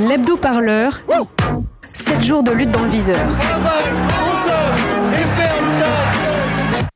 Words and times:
L'hebdo-parleur. 0.00 1.00
7 1.92 2.22
jours 2.22 2.42
de 2.42 2.52
lutte 2.52 2.70
dans 2.70 2.82
le 2.82 2.90
viseur. 2.90 3.28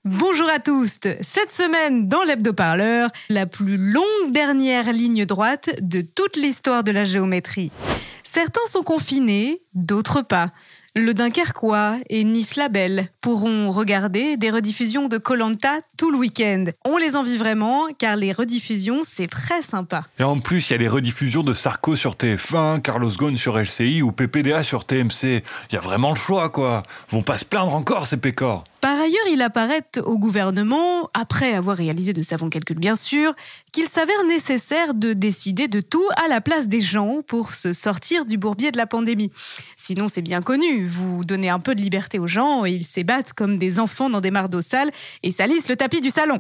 Bonjour 0.05 0.49
à 0.55 0.59
tous. 0.61 0.99
Cette 1.21 1.51
semaine, 1.51 2.09
dans 2.09 2.23
l'hebdo-parleur, 2.23 3.11
la 3.29 3.47
plus 3.47 3.77
longue 3.77 4.31
dernière 4.31 4.93
ligne 4.93 5.27
droite 5.27 5.71
de 5.81 6.01
toute 6.01 6.37
l'histoire 6.37 6.85
de 6.85 6.93
la 6.93 7.05
géométrie. 7.05 7.73
Certains 8.23 8.61
sont 8.69 8.85
confinés, 8.85 9.61
d'autres 9.75 10.23
pas. 10.23 10.51
Le 10.97 11.15
Dunkerquois 11.15 11.99
et 12.09 12.25
Nice 12.25 12.57
Label 12.57 13.07
pourront 13.21 13.71
regarder 13.71 14.37
des 14.37 14.51
rediffusions 14.51 15.07
de 15.07 15.19
Colanta 15.19 15.79
tout 15.97 16.11
le 16.11 16.19
week-end. 16.19 16.65
On 16.85 16.97
les 16.97 17.15
envie 17.15 17.37
vraiment 17.37 17.87
car 17.97 18.17
les 18.17 18.33
rediffusions 18.33 19.03
c'est 19.05 19.29
très 19.29 19.63
sympa. 19.63 20.07
Et 20.19 20.25
en 20.25 20.41
plus, 20.41 20.69
il 20.69 20.73
y 20.73 20.75
a 20.75 20.79
les 20.79 20.89
rediffusions 20.89 21.45
de 21.45 21.55
Sarko 21.55 21.95
sur 21.95 22.15
TF1, 22.15 22.81
Carlos 22.81 23.11
Ghosn 23.11 23.37
sur 23.37 23.57
LCI 23.57 24.03
ou 24.03 24.11
PPDA 24.11 24.65
sur 24.65 24.85
TMC. 24.85 25.45
Il 25.71 25.75
y 25.75 25.77
a 25.77 25.81
vraiment 25.81 26.11
le 26.11 26.17
choix 26.17 26.49
quoi. 26.49 26.83
Vont 27.11 27.23
pas 27.23 27.39
se 27.39 27.45
plaindre 27.45 27.73
encore 27.73 28.09
ces 28.09 28.17
pécores. 28.17 28.65
Par 28.81 28.99
ailleurs, 28.99 29.27
il 29.31 29.43
apparaît 29.43 29.85
au 30.05 30.19
gouvernement, 30.19 31.11
après 31.13 31.53
avoir 31.53 31.77
réalisé 31.77 32.15
de 32.15 32.23
savants 32.23 32.49
calculs 32.49 32.79
bien 32.79 32.97
sûr, 32.97 33.35
qu'il 33.73 33.89
s'avère 33.89 34.25
nécessaire 34.25 34.95
de 34.95 35.13
décider 35.13 35.69
de 35.69 35.83
tout 35.83 36.07
à 36.25 36.29
la 36.29 36.41
place 36.41 36.67
des 36.67 36.81
gens 36.81 37.21
pour 37.27 37.53
se 37.53 37.75
sortir 37.75 38.25
du 38.25 38.39
bourbier 38.39 38.71
de 38.71 38.79
la 38.79 38.87
pandémie. 38.87 39.33
Sinon, 39.77 40.09
c'est 40.09 40.23
bien 40.23 40.41
connu, 40.41 40.87
vous 40.87 41.25
donnez 41.25 41.51
un 41.51 41.59
peu 41.59 41.75
de 41.75 41.83
liberté 41.83 42.19
aux 42.19 42.27
gens 42.27 42.65
et 42.65 42.71
ils 42.71 42.85
s'ébattent 42.85 43.35
comme 43.35 43.59
des 43.59 43.79
enfants 43.79 44.09
dans 44.09 44.23
des 44.23 44.31
mardeaux 44.31 44.63
sales 44.63 44.91
et 45.23 45.31
salissent 45.31 45.69
le 45.69 45.77
tapis 45.77 46.01
du 46.01 46.11
salon. 46.11 46.39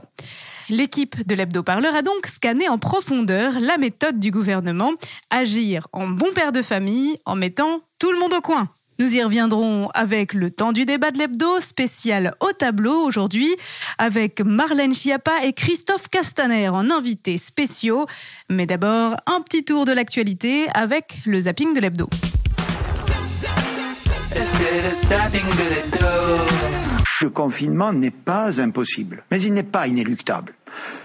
L'équipe 0.70 1.26
de 1.26 1.34
l'hebdo-parleur 1.34 1.94
a 1.94 2.02
donc 2.02 2.26
scanné 2.26 2.68
en 2.70 2.78
profondeur 2.78 3.60
la 3.60 3.76
méthode 3.76 4.18
du 4.18 4.30
gouvernement, 4.30 4.92
agir 5.28 5.88
en 5.92 6.08
bon 6.08 6.32
père 6.34 6.52
de 6.52 6.62
famille 6.62 7.18
en 7.26 7.36
mettant 7.36 7.82
tout 7.98 8.12
le 8.12 8.18
monde 8.18 8.32
au 8.32 8.40
coin. 8.40 8.70
Nous 9.00 9.16
y 9.16 9.22
reviendrons 9.22 9.88
avec 9.94 10.34
le 10.34 10.50
temps 10.50 10.72
du 10.72 10.84
débat 10.84 11.10
de 11.10 11.16
l'hebdo 11.16 11.58
spécial 11.60 12.34
au 12.40 12.52
tableau 12.52 13.02
aujourd'hui 13.02 13.48
avec 13.96 14.42
Marlène 14.42 14.92
Schiappa 14.92 15.42
et 15.42 15.54
Christophe 15.54 16.08
Castaner 16.10 16.68
en 16.68 16.90
invités 16.90 17.38
spéciaux. 17.38 18.04
Mais 18.50 18.66
d'abord, 18.66 19.16
un 19.24 19.40
petit 19.40 19.64
tour 19.64 19.86
de 19.86 19.92
l'actualité 19.92 20.66
avec 20.74 21.20
le 21.24 21.40
zapping 21.40 21.72
de 21.72 21.80
l'hebdo. 21.80 22.10
Le 27.22 27.30
confinement 27.30 27.94
n'est 27.94 28.10
pas 28.10 28.60
impossible, 28.60 29.24
mais 29.30 29.40
il 29.40 29.54
n'est 29.54 29.62
pas 29.62 29.86
inéluctable. 29.86 30.52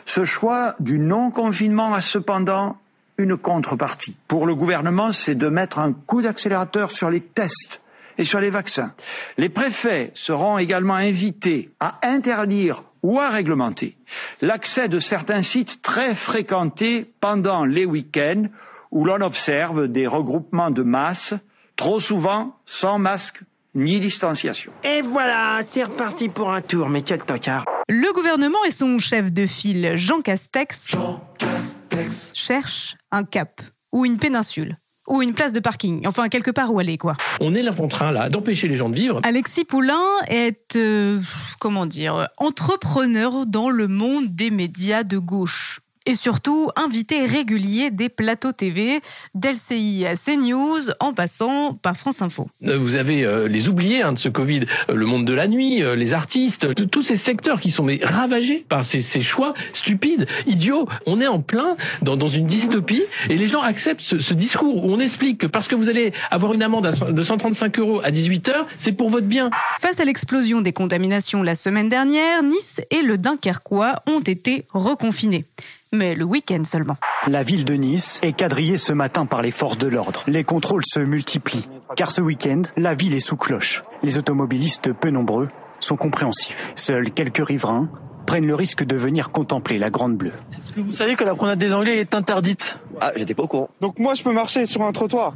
Ce 0.04 0.26
choix 0.26 0.76
du 0.82 1.00
non-confinement 1.00 1.94
a 1.94 2.02
cependant 2.02 2.76
une 3.18 3.38
contrepartie. 3.38 4.18
Pour 4.28 4.46
le 4.46 4.54
gouvernement, 4.54 5.14
c'est 5.14 5.36
de 5.36 5.48
mettre 5.48 5.80
un 5.80 5.94
coup 5.94 6.22
d'accélérateur 6.22 6.92
sur 6.92 7.10
les 7.10 7.22
tests 7.22 7.80
et 8.18 8.26
sur 8.26 8.40
les 8.40 8.50
vaccins. 8.50 8.94
Les 9.38 9.50
préfets 9.50 10.12
seront 10.16 10.58
également 10.58 10.96
invités 10.96 11.72
à 11.80 12.00
interdire 12.04 12.84
ou 13.04 13.20
à 13.20 13.30
réglementer 13.30 13.98
l'accès 14.42 14.90
de 14.90 15.00
certains 15.00 15.44
sites 15.44 15.82
très 15.82 16.16
fréquentés 16.16 17.12
pendant 17.20 17.66
les 17.66 17.86
week-ends 17.86 18.46
où 18.92 19.06
l'on 19.06 19.22
observe 19.22 19.88
des 19.88 20.08
regroupements 20.08 20.72
de 20.72 20.82
masse, 20.82 21.34
trop 21.76 22.00
souvent 22.00 22.56
sans 22.66 22.98
masque 22.98 23.42
ni 23.76 24.00
distanciation. 24.00 24.72
Et 24.84 25.02
voilà, 25.02 25.60
c'est 25.64 25.84
reparti 25.84 26.30
pour 26.30 26.52
un 26.52 26.62
tour, 26.62 26.90
mais 26.90 27.02
quel 27.02 27.24
tocard. 27.24 27.66
Le 27.90 28.14
gouvernement 28.14 28.64
et 28.66 28.72
son 28.72 28.98
chef 28.98 29.32
de 29.32 29.46
file, 29.46 29.94
Jean 29.96 30.22
Castex, 30.22 30.92
Jean 30.92 31.22
Castex. 31.38 32.32
cherchent 32.34 32.96
un 33.12 33.24
cap 33.24 33.62
ou 33.92 34.06
une 34.06 34.18
péninsule 34.18 34.78
ou 35.08 35.22
une 35.22 35.34
place 35.34 35.54
de 35.54 35.60
parking, 35.60 36.08
enfin 36.08 36.28
quelque 36.30 36.52
part 36.52 36.74
où 36.74 36.80
aller 36.80 36.98
quoi. 36.98 37.16
On 37.40 37.54
est 37.56 37.62
là 37.62 37.72
en 37.80 37.88
train 37.88 38.12
là 38.12 38.30
d'empêcher 38.30 38.68
les 38.68 38.76
gens 38.76 38.90
de 38.90 38.96
vivre. 38.96 39.20
Alexis 39.24 39.66
Poulain 39.66 40.04
est, 40.28 40.76
euh, 40.76 41.20
comment 41.60 41.86
dire, 41.86 42.28
entrepreneur 42.38 43.46
dans 43.46 43.70
le 43.70 43.88
monde 43.88 44.36
des 44.36 44.52
médias 44.52 45.04
de 45.04 45.18
gauche. 45.18 45.80
Et 46.06 46.16
surtout, 46.16 46.70
invité 46.76 47.26
régulier 47.26 47.90
des 47.90 48.10
plateaux 48.10 48.52
TV, 48.52 49.00
d'LCI 49.34 50.06
à 50.06 50.16
CNews, 50.16 50.92
en 51.00 51.14
passant 51.14 51.74
par 51.74 51.98
France 51.98 52.22
Info. 52.22 52.48
Euh, 52.64 52.78
Vous 52.78 52.96
avez 52.96 53.26
euh, 53.26 53.48
les 53.48 53.68
oubliés 53.70 54.04
hein, 54.04 54.14
de 54.14 54.20
ce 54.20 54.30
Covid, 54.30 54.66
euh, 54.90 54.96
le 54.96 55.06
monde 55.06 55.26
de 55.26 55.34
la 55.34 55.48
nuit, 55.48 55.82
euh, 55.82 55.96
les 55.96 56.14
artistes, 56.14 56.68
tous 56.92 57.02
ces 57.02 57.16
secteurs 57.18 57.60
qui 57.60 57.72
sont 57.72 57.84
mais, 57.84 58.00
ravagés 58.04 58.66
par 58.70 58.86
ces, 58.86 59.02
ces 59.02 59.22
choix 59.22 59.54
stupides, 59.74 60.28
idiots. 60.46 60.88
On 61.06 61.20
est 61.22 61.28
en 61.28 61.42
plein 61.42 61.76
dans, 62.02 62.18
dans 62.18 62.28
une 62.28 62.46
dystopie 62.46 63.04
et 63.30 63.38
les 63.38 63.48
gens 63.48 63.62
acceptent 63.62 64.02
ce, 64.02 64.20
ce 64.20 64.34
discours 64.34 64.86
où 64.86 64.92
on 64.92 65.00
explique 65.00 65.40
que 65.40 65.48
parce 65.48 65.68
que 65.68 65.76
vous 65.76 65.90
allez 65.90 66.14
avoir 66.30 66.54
une 66.54 66.62
amende 66.64 66.92
de 67.12 67.24
135 67.24 67.80
euros 67.80 68.02
à 68.04 68.12
18 68.12 68.50
heures, 68.50 68.68
c'est 68.78 68.92
pour 68.92 69.10
votre 69.10 69.28
bien. 69.28 69.50
Face 69.80 70.00
à 70.00 70.06
l'explosion 70.06 70.62
des 70.62 70.74
contaminations 70.74 71.42
la 71.42 71.56
semaine 71.56 71.90
dernière, 71.90 72.44
Nice 72.44 72.82
et 72.92 73.02
le 73.02 73.18
Dunkerquois 73.18 74.04
ont 74.08 74.20
été 74.20 74.66
reconfinés. 74.72 75.46
Mais 75.96 76.14
le 76.14 76.26
week-end 76.26 76.64
seulement. 76.66 76.98
La 77.26 77.44
ville 77.44 77.64
de 77.64 77.74
Nice 77.74 78.20
est 78.22 78.34
quadrillée 78.34 78.76
ce 78.76 78.92
matin 78.92 79.26
par 79.26 79.42
les 79.42 79.52
forces 79.52 79.78
de 79.78 79.88
l'ordre. 79.88 80.24
Les 80.28 80.44
contrôles 80.44 80.84
se 80.86 81.00
multiplient, 81.00 81.70
car 81.96 82.12
ce 82.12 82.20
week-end, 82.20 82.64
la 82.76 82.94
ville 82.94 83.16
est 83.16 83.22
sous 83.22 83.38
cloche. 83.38 83.82
Les 84.04 84.18
automobilistes 84.18 84.92
peu 84.92 85.10
nombreux 85.10 85.48
sont 85.80 85.96
compréhensifs. 85.96 86.74
Seuls 86.76 87.12
quelques 87.12 87.46
riverains 87.46 87.90
prennent 88.26 88.46
le 88.46 88.56
risque 88.56 88.84
de 88.84 88.98
venir 88.98 89.32
contempler 89.32 89.78
la 89.78 89.90
Grande 89.90 90.18
Bleue. 90.18 90.34
Est-ce 90.58 90.70
que 90.70 90.82
vous 90.82 90.92
savez 90.92 91.16
que 91.16 91.24
la 91.24 91.34
promenade 91.34 91.60
des 91.60 91.74
Anglais 91.74 91.98
est 92.00 92.14
interdite? 92.14 92.78
Ah, 93.00 93.14
j'étais 93.16 93.34
pas 93.34 93.44
au 93.44 93.48
courant. 93.48 93.70
Donc 93.80 93.98
moi, 94.00 94.16
je 94.16 94.24
peux 94.24 94.34
marcher 94.34 94.66
sur 94.66 94.82
un 94.82 94.92
trottoir 94.92 95.34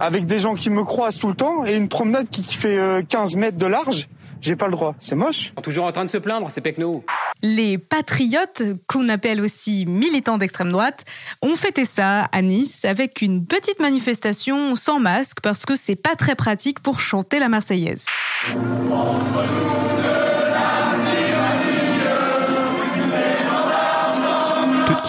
avec 0.00 0.24
des 0.24 0.38
gens 0.38 0.54
qui 0.54 0.70
me 0.70 0.82
croisent 0.84 1.18
tout 1.18 1.28
le 1.28 1.34
temps 1.34 1.66
et 1.66 1.76
une 1.76 1.88
promenade 1.88 2.28
qui, 2.30 2.42
fait 2.54 2.78
euh, 2.78 3.02
15 3.06 3.36
mètres 3.36 3.58
de 3.58 3.66
large. 3.66 4.08
J'ai 4.40 4.56
pas 4.56 4.66
le 4.66 4.72
droit. 4.72 4.94
C'est 4.98 5.14
moche. 5.14 5.52
Toujours 5.62 5.84
en 5.84 5.92
train 5.92 6.04
de 6.04 6.10
se 6.10 6.18
plaindre, 6.18 6.50
c'est 6.50 6.60
Pecno. 6.60 7.04
Les 7.46 7.76
patriotes, 7.76 8.62
qu'on 8.86 9.10
appelle 9.10 9.42
aussi 9.42 9.84
militants 9.84 10.38
d'extrême 10.38 10.72
droite, 10.72 11.04
ont 11.42 11.56
fêté 11.56 11.84
ça 11.84 12.22
à 12.32 12.40
Nice 12.40 12.86
avec 12.86 13.20
une 13.20 13.44
petite 13.44 13.80
manifestation 13.80 14.74
sans 14.76 14.98
masque 14.98 15.40
parce 15.42 15.66
que 15.66 15.76
c'est 15.76 15.94
pas 15.94 16.16
très 16.16 16.36
pratique 16.36 16.80
pour 16.80 17.00
chanter 17.00 17.38
la 17.38 17.50
Marseillaise. 17.50 18.06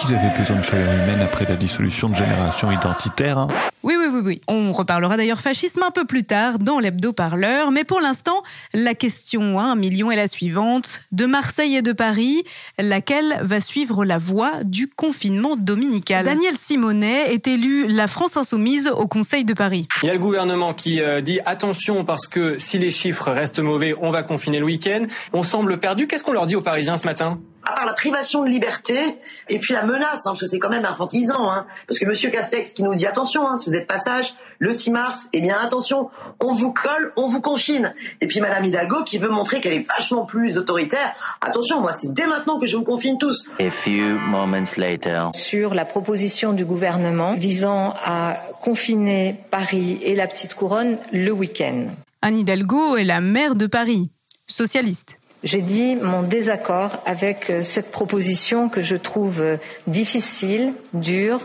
Qu'ils 0.06 0.16
avaient 0.16 0.38
besoin 0.38 0.56
de 0.58 0.62
chaleur 0.62 0.92
humaine 0.92 1.20
après 1.22 1.46
la 1.46 1.56
dissolution 1.56 2.08
de 2.08 2.14
génération 2.14 2.70
identitaire. 2.70 3.38
hein. 3.38 3.48
Oui, 3.82 3.94
oui, 3.98 4.06
oui, 4.12 4.20
oui. 4.24 4.40
On 4.48 4.72
reparlera 4.72 5.16
d'ailleurs 5.16 5.40
fascisme 5.40 5.82
un 5.82 5.90
peu 5.90 6.04
plus 6.04 6.24
tard 6.24 6.58
dans 6.58 6.78
l'hebdo-parleur, 6.80 7.70
mais 7.70 7.84
pour 7.84 8.00
l'instant, 8.00 8.42
la 8.74 8.94
question 8.94 9.58
à 9.58 9.64
un 9.64 9.74
million 9.76 10.10
est 10.10 10.16
la 10.16 10.28
suivante. 10.28 11.02
De 11.12 11.26
Marseille 11.26 11.76
et 11.76 11.82
de 11.82 11.92
Paris, 11.92 12.42
laquelle 12.78 13.38
va 13.42 13.60
suivre 13.60 14.04
la 14.04 14.18
voie 14.18 14.52
du 14.64 14.88
confinement 14.88 15.56
dominical? 15.56 16.24
Daniel 16.24 16.56
Simonet 16.56 17.32
est 17.32 17.46
élu 17.46 17.86
la 17.88 18.06
France 18.08 18.36
Insoumise 18.36 18.88
au 18.88 19.06
Conseil 19.06 19.44
de 19.44 19.54
Paris. 19.54 19.86
Il 20.02 20.06
y 20.06 20.10
a 20.10 20.14
le 20.14 20.18
gouvernement 20.18 20.72
qui 20.74 21.00
euh, 21.00 21.20
dit 21.20 21.40
attention 21.46 22.04
parce 22.04 22.26
que 22.26 22.58
si 22.58 22.78
les 22.78 22.90
chiffres 22.90 23.30
restent 23.30 23.60
mauvais, 23.60 23.94
on 24.00 24.10
va 24.10 24.22
confiner 24.22 24.58
le 24.58 24.64
week-end. 24.66 25.02
On 25.32 25.42
semble 25.42 25.78
perdu. 25.78 26.06
Qu'est-ce 26.06 26.22
qu'on 26.24 26.32
leur 26.32 26.46
dit 26.46 26.56
aux 26.56 26.60
Parisiens 26.62 26.96
ce 26.96 27.06
matin? 27.06 27.38
À 27.66 27.72
part 27.72 27.84
la 27.84 27.92
privation 27.92 28.44
de 28.44 28.48
liberté 28.48 29.18
et 29.48 29.58
puis 29.58 29.74
la 29.74 29.84
menace, 29.84 30.26
hein, 30.26 30.30
parce 30.30 30.40
que 30.40 30.46
c'est 30.46 30.58
quand 30.58 30.70
même 30.70 30.84
infantilisant, 30.84 31.50
hein, 31.50 31.66
parce 31.88 31.98
que 31.98 32.06
Monsieur 32.06 32.30
Castex 32.30 32.72
qui 32.72 32.82
nous 32.82 32.94
dit 32.94 33.06
attention, 33.06 33.46
hein, 33.48 33.56
si 33.56 33.68
vous 33.68 33.76
êtes 33.76 33.86
passage 33.86 34.34
le 34.58 34.72
6 34.72 34.90
mars, 34.90 35.28
eh 35.32 35.40
bien 35.40 35.58
attention, 35.60 36.08
on 36.40 36.54
vous 36.54 36.72
colle, 36.72 37.12
on 37.16 37.30
vous 37.30 37.40
confine. 37.40 37.94
Et 38.20 38.26
puis 38.26 38.40
Madame 38.40 38.64
Hidalgo 38.64 39.02
qui 39.04 39.18
veut 39.18 39.28
montrer 39.28 39.60
qu'elle 39.60 39.74
est 39.74 39.86
vachement 39.86 40.24
plus 40.24 40.56
autoritaire. 40.56 41.12
Attention, 41.40 41.80
moi 41.80 41.92
c'est 41.92 42.12
dès 42.12 42.26
maintenant 42.26 42.58
que 42.58 42.66
je 42.66 42.76
vous 42.76 42.84
confine 42.84 43.18
tous. 43.18 43.46
A 43.60 43.70
few 43.70 44.18
moments 44.18 44.64
later. 44.76 45.30
Sur 45.34 45.74
la 45.74 45.84
proposition 45.84 46.52
du 46.52 46.64
gouvernement 46.64 47.34
visant 47.34 47.94
à 48.04 48.36
confiner 48.62 49.40
Paris 49.50 49.98
et 50.02 50.14
la 50.14 50.26
petite 50.26 50.54
couronne 50.54 50.98
le 51.12 51.32
week-end. 51.32 51.88
Anne 52.22 52.38
Hidalgo 52.38 52.96
est 52.96 53.04
la 53.04 53.20
maire 53.20 53.54
de 53.54 53.66
Paris, 53.66 54.10
socialiste. 54.46 55.18
J'ai 55.42 55.60
dit 55.60 55.96
mon 55.96 56.22
désaccord 56.22 56.96
avec 57.04 57.50
euh, 57.50 57.62
cette 57.62 57.90
proposition 57.90 58.68
que 58.68 58.80
je 58.80 58.96
trouve 58.96 59.40
euh, 59.40 59.56
difficile, 59.86 60.72
dure, 60.94 61.40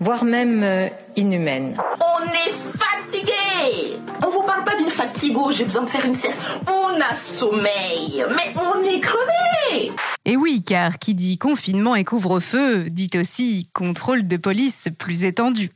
voire 0.00 0.24
même 0.24 0.62
euh, 0.64 0.88
inhumaine. 1.14 1.76
On 2.00 2.24
est 2.24 2.52
fatigué 2.76 4.00
On 4.26 4.30
vous 4.30 4.42
parle 4.42 4.64
pas 4.64 4.76
d'une 4.76 4.90
fatigue 4.90 5.38
où 5.38 5.52
j'ai 5.52 5.64
besoin 5.64 5.84
de 5.84 5.90
faire 5.90 6.04
une 6.04 6.16
sieste. 6.16 6.38
On 6.66 7.00
a 7.00 7.14
sommeil, 7.14 8.24
mais 8.30 8.52
on 8.56 8.82
est 8.82 9.00
crevé 9.00 9.92
Et 10.28 10.36
oui, 10.36 10.64
car 10.64 10.98
qui 10.98 11.14
dit 11.14 11.38
confinement 11.38 11.94
et 11.94 12.02
couvre-feu 12.02 12.86
dit 12.90 13.10
aussi 13.14 13.68
contrôle 13.72 14.26
de 14.26 14.36
police 14.36 14.88
plus 14.98 15.22
étendu. 15.22 15.70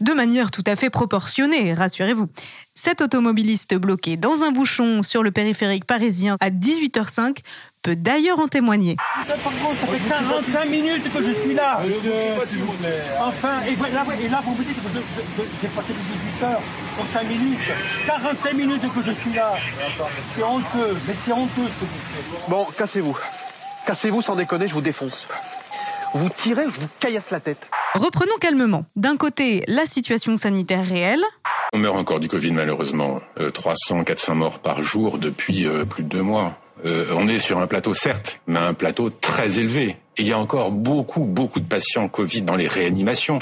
De 0.00 0.12
manière 0.12 0.52
tout 0.52 0.62
à 0.64 0.76
fait 0.76 0.90
proportionnée, 0.90 1.74
rassurez-vous. 1.74 2.28
Cet 2.72 3.00
automobiliste 3.00 3.74
bloqué 3.74 4.16
dans 4.16 4.44
un 4.44 4.52
bouchon 4.52 5.02
sur 5.02 5.24
le 5.24 5.32
périphérique 5.32 5.86
parisien 5.86 6.36
à 6.38 6.50
18h05 6.50 7.38
peut 7.82 7.96
d'ailleurs 7.96 8.38
en 8.38 8.46
témoigner. 8.46 8.94
Ça, 9.26 9.34
par 9.38 9.52
contre, 9.58 9.80
ça 9.80 9.86
fait 9.88 10.08
45 10.08 10.64
minutes 10.66 11.12
que 11.12 11.22
je 11.22 11.32
suis 11.32 11.54
là. 11.54 11.80
Enfin, 13.20 13.62
et 13.66 13.74
là, 13.92 14.06
et 14.22 14.28
là, 14.28 14.40
vous 14.44 14.52
me 14.52 14.58
dites 14.58 14.76
que 14.76 15.42
j'ai 15.60 15.68
passé 15.68 15.88
les 15.88 16.38
18 16.38 16.44
heures 16.44 16.62
pour 16.96 17.06
5 17.12 17.24
minutes. 17.24 17.58
45 18.06 18.52
minutes 18.54 18.82
que 18.82 19.02
je 19.02 19.10
suis 19.10 19.32
là. 19.32 19.54
C'est 20.36 20.44
honteux, 20.44 20.96
mais 21.08 21.14
c'est 21.24 21.32
honteux 21.32 21.50
ce 21.56 21.80
que 21.80 21.84
vous 21.86 22.38
faites. 22.38 22.48
Bon, 22.48 22.66
cassez-vous. 22.78 23.18
Cassez-vous 23.86 24.20
sans 24.20 24.34
déconner, 24.34 24.66
je 24.66 24.74
vous 24.74 24.80
défonce. 24.80 25.28
Vous 26.12 26.28
tirez, 26.28 26.64
je 26.64 26.80
vous 26.80 26.88
caillasse 26.98 27.30
la 27.30 27.38
tête. 27.38 27.68
Reprenons 27.94 28.36
calmement. 28.40 28.84
D'un 28.96 29.16
côté, 29.16 29.62
la 29.68 29.86
situation 29.86 30.36
sanitaire 30.36 30.84
réelle. 30.84 31.22
On 31.72 31.78
meurt 31.78 31.96
encore 31.96 32.18
du 32.18 32.26
Covid 32.26 32.50
malheureusement. 32.50 33.20
Euh, 33.38 33.52
300, 33.52 34.02
400 34.02 34.34
morts 34.34 34.58
par 34.58 34.82
jour 34.82 35.18
depuis 35.18 35.66
euh, 35.66 35.84
plus 35.84 36.02
de 36.02 36.08
deux 36.08 36.22
mois. 36.22 36.58
Euh, 36.84 37.06
on 37.14 37.28
est 37.28 37.38
sur 37.38 37.60
un 37.60 37.68
plateau 37.68 37.94
certes, 37.94 38.40
mais 38.48 38.58
un 38.58 38.74
plateau 38.74 39.08
très 39.08 39.60
élevé. 39.60 39.96
Et 40.16 40.22
il 40.22 40.26
y 40.26 40.32
a 40.32 40.38
encore 40.38 40.72
beaucoup, 40.72 41.24
beaucoup 41.24 41.60
de 41.60 41.66
patients 41.66 42.08
Covid 42.08 42.42
dans 42.42 42.56
les 42.56 42.68
réanimations. 42.68 43.38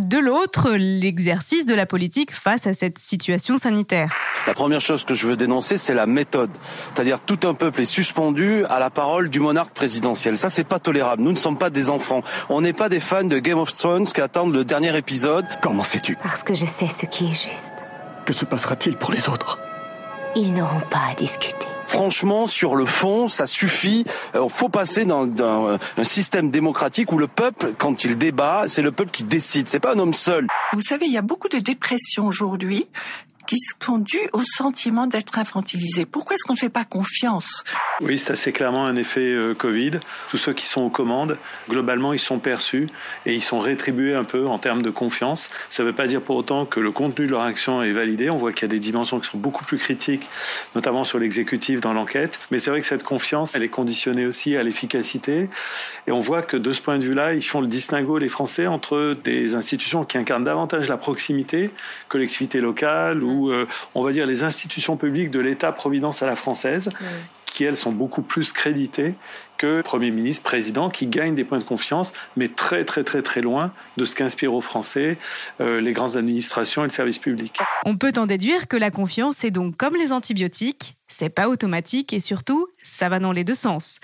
De 0.00 0.18
l'autre, 0.18 0.70
l'exercice 0.78 1.66
de 1.66 1.74
la 1.74 1.84
politique 1.84 2.34
face 2.34 2.66
à 2.66 2.72
cette 2.72 2.98
situation 2.98 3.58
sanitaire. 3.58 4.14
La 4.46 4.54
première 4.54 4.80
chose 4.80 5.04
que 5.04 5.12
je 5.12 5.26
veux 5.26 5.36
dénoncer, 5.36 5.76
c'est 5.76 5.92
la 5.92 6.06
méthode. 6.06 6.50
C'est-à-dire 6.94 7.20
tout 7.20 7.40
un 7.44 7.52
peuple 7.52 7.82
est 7.82 7.84
suspendu 7.84 8.64
à 8.70 8.78
la 8.78 8.88
parole 8.88 9.28
du 9.28 9.38
monarque 9.38 9.74
présidentiel. 9.74 10.38
Ça, 10.38 10.48
c'est 10.48 10.64
pas 10.64 10.78
tolérable. 10.78 11.22
Nous 11.22 11.32
ne 11.32 11.36
sommes 11.36 11.58
pas 11.58 11.68
des 11.68 11.90
enfants. 11.90 12.22
On 12.48 12.62
n'est 12.62 12.72
pas 12.72 12.88
des 12.88 13.00
fans 13.00 13.24
de 13.24 13.38
Game 13.38 13.58
of 13.58 13.74
Thrones 13.74 14.06
qui 14.06 14.22
attendent 14.22 14.54
le 14.54 14.64
dernier 14.64 14.96
épisode. 14.96 15.44
Comment 15.60 15.84
sais-tu 15.84 16.16
Parce 16.16 16.42
que 16.42 16.54
je 16.54 16.64
sais 16.64 16.88
ce 16.88 17.04
qui 17.04 17.26
est 17.30 17.52
juste. 17.52 17.84
Que 18.24 18.32
se 18.32 18.46
passera-t-il 18.46 18.96
pour 18.96 19.12
les 19.12 19.28
autres? 19.28 19.58
Ils 20.34 20.54
n'auront 20.54 20.80
pas 20.90 21.02
à 21.10 21.14
discuter. 21.14 21.66
Franchement, 21.92 22.46
sur 22.46 22.74
le 22.74 22.86
fond, 22.86 23.28
ça 23.28 23.46
suffit. 23.46 24.06
Il 24.34 24.48
faut 24.48 24.70
passer 24.70 25.04
dans, 25.04 25.26
dans 25.26 25.78
un 25.98 26.04
système 26.04 26.50
démocratique 26.50 27.12
où 27.12 27.18
le 27.18 27.28
peuple, 27.28 27.74
quand 27.76 28.04
il 28.04 28.16
débat, 28.16 28.64
c'est 28.66 28.80
le 28.80 28.92
peuple 28.92 29.10
qui 29.10 29.24
décide. 29.24 29.68
C'est 29.68 29.78
pas 29.78 29.94
un 29.94 29.98
homme 29.98 30.14
seul. 30.14 30.46
Vous 30.72 30.80
savez, 30.80 31.04
il 31.04 31.12
y 31.12 31.18
a 31.18 31.22
beaucoup 31.22 31.50
de 31.50 31.58
dépressions 31.58 32.26
aujourd'hui 32.26 32.86
qui 33.46 33.56
sont 33.84 33.98
dues 33.98 34.28
au 34.32 34.40
sentiment 34.40 35.06
d'être 35.06 35.38
infantilisé. 35.38 36.06
Pourquoi 36.06 36.34
est-ce 36.34 36.44
qu'on 36.44 36.54
ne 36.54 36.58
fait 36.58 36.68
pas 36.68 36.84
confiance? 36.84 37.64
Oui, 38.00 38.18
c'est 38.18 38.32
assez 38.32 38.52
clairement 38.52 38.86
un 38.86 38.96
effet 38.96 39.20
euh, 39.20 39.54
Covid. 39.54 39.92
Tous 40.30 40.36
ceux 40.36 40.52
qui 40.52 40.66
sont 40.66 40.82
aux 40.82 40.90
commandes, 40.90 41.38
globalement, 41.68 42.12
ils 42.12 42.18
sont 42.18 42.38
perçus 42.38 42.88
et 43.26 43.34
ils 43.34 43.42
sont 43.42 43.58
rétribués 43.58 44.14
un 44.14 44.24
peu 44.24 44.46
en 44.46 44.58
termes 44.58 44.82
de 44.82 44.90
confiance. 44.90 45.50
Ça 45.70 45.82
ne 45.82 45.88
veut 45.88 45.94
pas 45.94 46.06
dire 46.06 46.20
pour 46.20 46.36
autant 46.36 46.66
que 46.66 46.80
le 46.80 46.90
contenu 46.90 47.26
de 47.26 47.30
leur 47.30 47.42
action 47.42 47.82
est 47.82 47.92
validé. 47.92 48.30
On 48.30 48.36
voit 48.36 48.52
qu'il 48.52 48.62
y 48.62 48.70
a 48.70 48.74
des 48.74 48.80
dimensions 48.80 49.20
qui 49.20 49.28
sont 49.28 49.38
beaucoup 49.38 49.64
plus 49.64 49.78
critiques, 49.78 50.28
notamment 50.74 51.04
sur 51.04 51.18
l'exécutif 51.18 51.80
dans 51.80 51.92
l'enquête. 51.92 52.38
Mais 52.50 52.58
c'est 52.58 52.70
vrai 52.70 52.80
que 52.80 52.86
cette 52.86 53.04
confiance, 53.04 53.54
elle 53.54 53.62
est 53.62 53.68
conditionnée 53.68 54.26
aussi 54.26 54.56
à 54.56 54.62
l'efficacité. 54.62 55.48
Et 56.06 56.12
on 56.12 56.20
voit 56.20 56.42
que 56.42 56.56
de 56.56 56.72
ce 56.72 56.80
point 56.80 56.98
de 56.98 57.04
vue-là, 57.04 57.34
ils 57.34 57.42
font 57.42 57.60
le 57.60 57.66
distinguo, 57.66 58.18
les 58.18 58.28
Français, 58.28 58.66
entre 58.66 59.16
des 59.24 59.54
institutions 59.54 60.04
qui 60.04 60.18
incarnent 60.18 60.44
davantage 60.44 60.88
la 60.88 60.96
proximité, 60.96 61.70
collectivité 62.08 62.60
locale 62.60 63.22
ou, 63.22 63.31
euh, 63.50 63.66
on 63.94 64.02
va 64.02 64.12
dire, 64.12 64.26
les 64.26 64.44
institutions 64.44 64.96
publiques 64.96 65.30
de 65.30 65.40
l'État-providence 65.40 66.22
à 66.22 66.26
la 66.26 66.36
française 66.36 66.90
qui, 67.46 67.64
elles, 67.64 67.76
sont 67.76 67.92
beaucoup 67.92 68.22
plus 68.22 68.50
créditées 68.50 69.14
que 69.58 69.82
Premier 69.82 70.10
ministre, 70.10 70.42
président, 70.42 70.88
qui 70.88 71.06
gagnent 71.06 71.34
des 71.34 71.44
points 71.44 71.58
de 71.58 71.64
confiance, 71.64 72.12
mais 72.34 72.48
très, 72.48 72.84
très, 72.84 73.04
très, 73.04 73.22
très 73.22 73.42
loin 73.42 73.72
de 73.98 74.04
ce 74.04 74.14
qu'inspirent 74.14 74.54
aux 74.54 74.62
Français 74.62 75.18
euh, 75.60 75.80
les 75.80 75.92
grandes 75.92 76.16
administrations 76.16 76.82
et 76.82 76.86
le 76.86 76.90
service 76.90 77.18
public. 77.18 77.58
On 77.84 77.96
peut 77.96 78.12
en 78.16 78.26
déduire 78.26 78.68
que 78.68 78.76
la 78.76 78.90
confiance 78.90 79.44
est 79.44 79.50
donc 79.50 79.76
comme 79.76 79.96
les 79.96 80.12
antibiotiques, 80.12 80.96
c'est 81.08 81.28
pas 81.28 81.48
automatique 81.48 82.12
et 82.12 82.20
surtout, 82.20 82.68
ça 82.82 83.08
va 83.08 83.18
dans 83.18 83.32
les 83.32 83.44
deux 83.44 83.54
sens. 83.54 83.98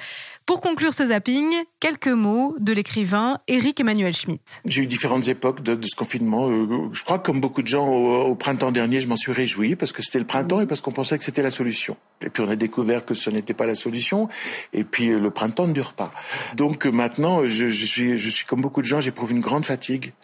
Pour 0.49 0.63
conclure 0.63 0.95
ce 0.95 1.09
zapping, 1.09 1.53
quelques 1.79 2.09
mots 2.09 2.57
de 2.59 2.73
l'écrivain 2.73 3.37
Éric 3.49 3.81
Emmanuel 3.81 4.15
Schmitt. 4.15 4.63
J'ai 4.65 4.81
eu 4.81 4.87
différentes 4.87 5.29
époques 5.29 5.63
de, 5.63 5.79
ce 5.87 5.95
confinement. 5.95 6.49
Euh, 6.49 6.89
Je 6.95 7.05
crois 7.05 7.19
que 7.19 7.27
comme 7.27 7.39
beaucoup 7.39 7.61
de 7.61 7.67
gens 7.67 7.87
au, 7.87 8.35
printemps 8.35 8.73
dernier, 8.73 9.03
je 9.03 9.09
m'en 9.09 9.17
suis 9.17 9.31
réjoui 9.31 9.77
parce 9.77 9.93
que 9.93 10.01
c'était 10.03 10.19
le 10.19 10.25
printemps 10.25 10.63
et 10.63 10.67
parce 10.67 10.81
qu'on 10.81 10.91
pensait 10.91 11.19
que 11.19 11.25
c'était 11.25 11.43
la 11.43 11.51
solution. 11.51 11.99
Et 12.23 12.31
puis 12.31 12.43
on 12.43 12.49
a 12.49 12.57
découvert 12.57 13.05
que 13.05 13.13
ce 13.13 13.29
n'était 13.29 13.53
pas 13.53 13.67
la 13.67 13.75
solution. 13.75 14.31
Et 14.73 14.85
puis 14.85 15.11
euh, 15.11 15.19
le 15.19 15.31
printemps 15.31 15.67
ne 15.67 15.75
dure 15.75 15.93
pas. 15.93 16.13
Donc 16.57 16.87
euh, 16.87 16.91
maintenant, 16.91 17.47
je, 17.47 17.69
suis, 17.69 18.17
je 18.17 18.31
suis 18.31 18.47
comme 18.47 18.63
beaucoup 18.63 18.81
de 18.81 18.87
gens, 18.87 19.03
j'éprouve 19.03 19.33
une 19.33 19.41
grande 19.41 19.67
fatigue. 19.67 20.15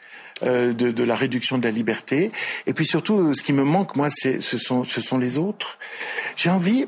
De, 0.43 0.73
de 0.73 1.05
la 1.05 1.15
réduction 1.15 1.59
de 1.59 1.65
la 1.65 1.71
liberté 1.71 2.33
et 2.67 2.75
puis 2.75 2.85
surtout 2.85 3.33
ce 3.35 3.43
qui 3.45 3.53
me 3.53 3.63
manque 3.63 3.95
moi 3.95 4.09
ce 4.11 4.59
sont 4.59 4.83
ce 4.83 5.01
sont 5.01 5.17
les 5.17 5.39
autres 5.39 5.79
j'ai 6.35 6.51
envie 6.51 6.87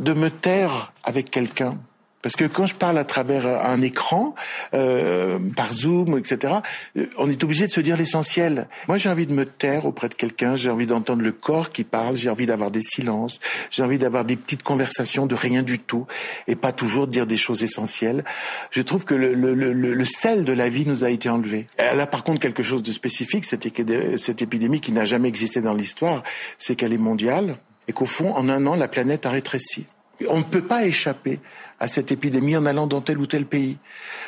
de 0.00 0.12
me 0.12 0.28
taire 0.28 0.92
avec 1.04 1.30
quelqu'un 1.30 1.78
parce 2.22 2.36
que 2.36 2.44
quand 2.44 2.66
je 2.66 2.74
parle 2.74 2.98
à 2.98 3.04
travers 3.04 3.46
un 3.46 3.80
écran, 3.80 4.34
euh, 4.74 5.38
par 5.56 5.72
Zoom, 5.72 6.18
etc., 6.18 6.54
euh, 6.96 7.06
on 7.16 7.30
est 7.30 7.42
obligé 7.44 7.66
de 7.66 7.72
se 7.72 7.80
dire 7.80 7.96
l'essentiel. 7.96 8.68
Moi, 8.88 8.98
j'ai 8.98 9.08
envie 9.08 9.26
de 9.26 9.32
me 9.32 9.46
taire 9.46 9.86
auprès 9.86 10.08
de 10.08 10.14
quelqu'un, 10.14 10.56
j'ai 10.56 10.70
envie 10.70 10.86
d'entendre 10.86 11.22
le 11.22 11.32
corps 11.32 11.70
qui 11.70 11.84
parle, 11.84 12.16
j'ai 12.16 12.28
envie 12.28 12.46
d'avoir 12.46 12.70
des 12.70 12.82
silences, 12.82 13.40
j'ai 13.70 13.82
envie 13.82 13.98
d'avoir 13.98 14.24
des 14.24 14.36
petites 14.36 14.62
conversations 14.62 15.26
de 15.26 15.34
rien 15.34 15.62
du 15.62 15.78
tout, 15.78 16.06
et 16.46 16.56
pas 16.56 16.72
toujours 16.72 17.06
dire 17.06 17.26
des 17.26 17.38
choses 17.38 17.62
essentielles. 17.62 18.24
Je 18.70 18.82
trouve 18.82 19.04
que 19.04 19.14
le, 19.14 19.34
le, 19.34 19.54
le, 19.54 19.72
le 19.72 20.04
sel 20.04 20.44
de 20.44 20.52
la 20.52 20.68
vie 20.68 20.86
nous 20.86 21.04
a 21.04 21.10
été 21.10 21.28
enlevé. 21.28 21.68
Elle 21.76 22.00
a 22.00 22.06
par 22.06 22.24
contre 22.24 22.40
quelque 22.40 22.62
chose 22.62 22.82
de 22.82 22.92
spécifique, 22.92 23.44
cette 23.44 24.42
épidémie 24.42 24.80
qui 24.80 24.92
n'a 24.92 25.04
jamais 25.04 25.28
existé 25.28 25.60
dans 25.60 25.74
l'histoire, 25.74 26.22
c'est 26.58 26.76
qu'elle 26.76 26.92
est 26.92 26.98
mondiale, 26.98 27.56
et 27.88 27.92
qu'au 27.92 28.06
fond, 28.06 28.32
en 28.34 28.48
un 28.48 28.66
an, 28.66 28.76
la 28.76 28.88
planète 28.88 29.26
a 29.26 29.30
rétréci. 29.30 29.86
On 30.28 30.38
ne 30.38 30.44
peut 30.44 30.62
pas 30.62 30.84
échapper 30.84 31.40
à 31.78 31.88
cette 31.88 32.12
épidémie 32.12 32.56
en 32.56 32.66
allant 32.66 32.86
dans 32.86 33.00
tel 33.00 33.18
ou 33.18 33.26
tel 33.26 33.46
pays. 33.46 33.78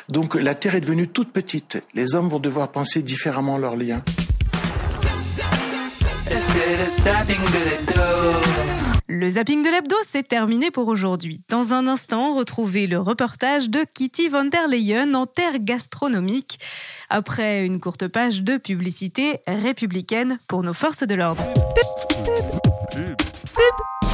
Donc 0.09 0.35
la 0.35 0.55
Terre 0.55 0.75
est 0.75 0.81
devenue 0.81 1.07
toute 1.07 1.31
petite. 1.31 1.77
Les 1.93 2.15
hommes 2.15 2.29
vont 2.29 2.39
devoir 2.39 2.71
penser 2.71 3.01
différemment 3.01 3.57
leurs 3.57 3.75
liens. 3.75 4.03
Le 9.07 9.29
zapping 9.29 9.63
de 9.63 9.69
l'hebdo, 9.69 9.95
c'est 10.03 10.27
terminé 10.27 10.71
pour 10.71 10.87
aujourd'hui. 10.87 11.41
Dans 11.49 11.73
un 11.73 11.87
instant, 11.87 12.33
retrouvez 12.33 12.87
le 12.87 12.97
reportage 12.97 13.69
de 13.69 13.85
Kitty 13.93 14.29
von 14.29 14.45
der 14.45 14.67
Leyen 14.67 15.13
en 15.13 15.25
terre 15.25 15.59
gastronomique, 15.59 16.59
après 17.09 17.65
une 17.65 17.79
courte 17.79 18.07
page 18.07 18.41
de 18.41 18.57
publicité 18.57 19.41
républicaine 19.45 20.39
pour 20.47 20.63
nos 20.63 20.73
forces 20.73 21.03
de 21.03 21.15
l'ordre. 21.15 21.43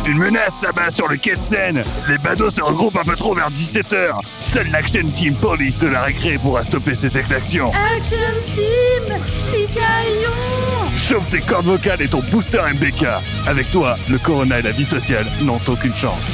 Une 0.09 0.17
menace 0.17 0.55
s'abat 0.59 0.89
sur 0.89 1.07
le 1.07 1.17
quai 1.17 1.35
de 1.35 1.41
Seine. 1.43 1.83
Les 2.07 2.17
badauds 2.17 2.49
se 2.49 2.63
regroupent 2.63 2.97
un 2.97 3.03
peu 3.03 3.15
trop 3.15 3.35
vers 3.35 3.51
17h. 3.51 4.19
Seule 4.39 4.71
l'action 4.71 5.07
team 5.07 5.35
police 5.35 5.77
de 5.77 5.87
la 5.87 6.01
récré 6.01 6.39
pourra 6.39 6.63
stopper 6.63 6.95
ces 6.95 7.15
exactions. 7.15 7.71
Action 7.95 8.17
Team 8.55 9.15
Picaillon 9.51 10.97
Chauffe 10.97 11.29
tes 11.29 11.41
cordes 11.41 11.67
vocales 11.67 12.01
et 12.01 12.07
ton 12.07 12.21
booster 12.31 12.59
MBK. 12.73 13.05
Avec 13.45 13.69
toi, 13.69 13.97
le 14.09 14.17
corona 14.17 14.57
et 14.57 14.63
la 14.63 14.71
vie 14.71 14.83
sociale 14.83 15.27
n'ont 15.43 15.61
aucune 15.67 15.93
chance. 15.93 16.33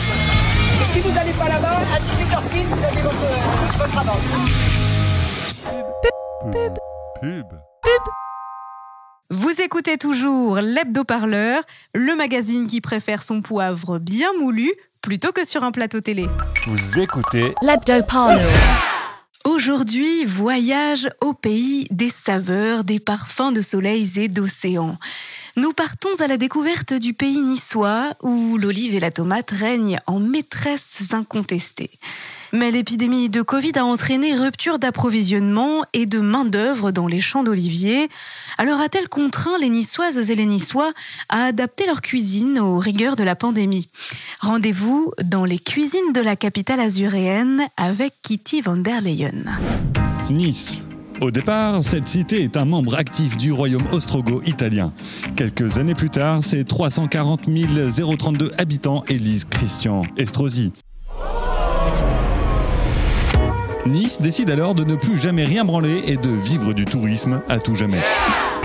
Et 0.80 0.94
si 0.94 1.00
vous 1.02 1.12
n'allez 1.12 1.34
pas 1.34 1.50
là-bas, 1.50 1.82
à 1.94 2.00
18h 2.00 2.48
pile, 2.54 2.68
vous 2.68 2.82
avez 2.82 3.02
votre, 3.02 3.78
votre 3.78 3.98
amende. 3.98 4.22
Pub. 6.54 6.78
Pub. 7.22 7.46
Vous 9.32 9.60
écoutez 9.60 9.98
toujours 9.98 10.58
l'hebdo-parleur, 10.58 11.64
le 11.96 12.16
magazine 12.16 12.68
qui 12.68 12.80
préfère 12.80 13.24
son 13.24 13.42
poivre 13.42 13.98
bien 13.98 14.30
moulu 14.40 14.72
plutôt 15.02 15.32
que 15.32 15.44
sur 15.44 15.64
un 15.64 15.72
plateau 15.72 16.00
télé. 16.00 16.28
Vous 16.68 17.00
écoutez 17.00 17.56
L'hebdo-parleur. 17.64 18.52
Aujourd'hui, 19.46 20.26
voyage 20.26 21.10
au 21.22 21.34
pays 21.34 21.88
des 21.90 22.10
saveurs, 22.10 22.84
des 22.84 23.00
parfums 23.00 23.52
de 23.52 23.62
soleil 23.62 24.12
et 24.20 24.28
d'océan. 24.28 25.00
Nous 25.56 25.74
partons 25.74 26.14
à 26.20 26.28
la 26.28 26.38
découverte 26.38 26.94
du 26.94 27.14
pays 27.14 27.40
niçois 27.40 28.14
où 28.22 28.58
l'olive 28.58 28.94
et 28.94 29.00
la 29.00 29.10
tomate 29.10 29.50
règnent 29.50 30.00
en 30.06 30.20
maîtresses 30.20 31.14
incontestées. 31.14 31.92
Mais 32.56 32.72
l'épidémie 32.72 33.30
de 33.30 33.42
Covid 33.42 33.74
a 33.76 33.84
entraîné 33.84 34.34
rupture 34.34 34.80
d'approvisionnement 34.80 35.84
et 35.92 36.06
de 36.06 36.20
main-d'œuvre 36.20 36.92
dans 36.92 37.06
les 37.06 37.20
champs 37.20 37.44
d'oliviers. 37.44 38.08
Alors 38.58 38.80
a-t-elle 38.80 39.10
contraint 39.10 39.58
les 39.60 39.68
Niçoises 39.68 40.32
et 40.32 40.36
les 40.36 40.46
Niçois 40.46 40.94
à 41.28 41.44
adapter 41.44 41.86
leur 41.86 42.00
cuisine 42.00 42.60
aux 42.60 42.78
rigueurs 42.78 43.18
de 43.18 43.26
la 43.26 43.36
pandémie? 43.36 43.90
Rendez-vous 44.40 45.12
dans 45.22 45.44
les 45.44 45.60
cuisines 45.60 46.14
de 46.14 46.22
la 46.22 46.38
capitale 46.38 46.80
azuréenne 46.80 47.62
avec 47.76 48.14
Kitty 48.22 48.62
van 48.62 48.78
der 48.78 49.02
Leyen. 49.02 49.44
Nice. 50.30 50.82
Au 51.20 51.32
départ, 51.32 51.84
cette 51.84 52.08
cité 52.08 52.42
est 52.42 52.56
un 52.56 52.66
membre 52.66 52.96
actif 52.96 53.36
du 53.36 53.52
royaume 53.52 53.86
ostrogo-italien. 53.92 54.94
Quelques 55.36 55.78
années 55.78 55.96
plus 55.96 56.10
tard, 56.10 56.42
ses 56.42 56.64
340 56.64 57.42
032 58.18 58.52
habitants 58.58 59.04
élisent 59.10 59.46
Christian 59.46 60.04
Estrosi. 60.18 60.72
Nice 63.86 64.20
décide 64.20 64.50
alors 64.50 64.74
de 64.74 64.84
ne 64.84 64.96
plus 64.96 65.20
jamais 65.20 65.44
rien 65.44 65.64
branler 65.64 66.02
et 66.08 66.18
de 66.18 66.30
vivre 66.30 66.74
du 66.74 66.86
tourisme 66.86 67.42
à 67.50 67.60
tout 67.60 67.76
jamais. 67.76 68.02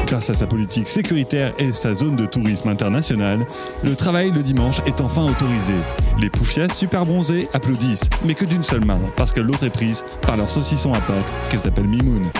Grâce 0.06 0.30
à 0.30 0.34
sa 0.34 0.46
politique 0.46 0.88
sécuritaire 0.88 1.52
et 1.58 1.72
sa 1.72 1.94
zone 1.94 2.16
de 2.16 2.24
tourisme 2.24 2.70
international, 2.70 3.46
le 3.84 3.94
travail 3.94 4.30
le 4.30 4.42
dimanche 4.42 4.80
est 4.86 5.00
enfin 5.02 5.30
autorisé. 5.30 5.74
Les 6.18 6.30
poufias 6.30 6.68
super 6.68 7.04
bronzés 7.04 7.48
applaudissent, 7.52 8.08
mais 8.24 8.34
que 8.34 8.46
d'une 8.46 8.62
seule 8.62 8.84
main, 8.84 8.98
parce 9.16 9.32
que 9.32 9.40
l'autre 9.40 9.64
est 9.64 9.70
prise 9.70 10.04
par 10.22 10.38
leur 10.38 10.48
saucisson 10.48 10.94
à 10.94 11.00
pâte 11.00 11.32
qu'elle 11.50 11.60
s'appelle 11.60 11.86
Mimoun. 11.86 12.30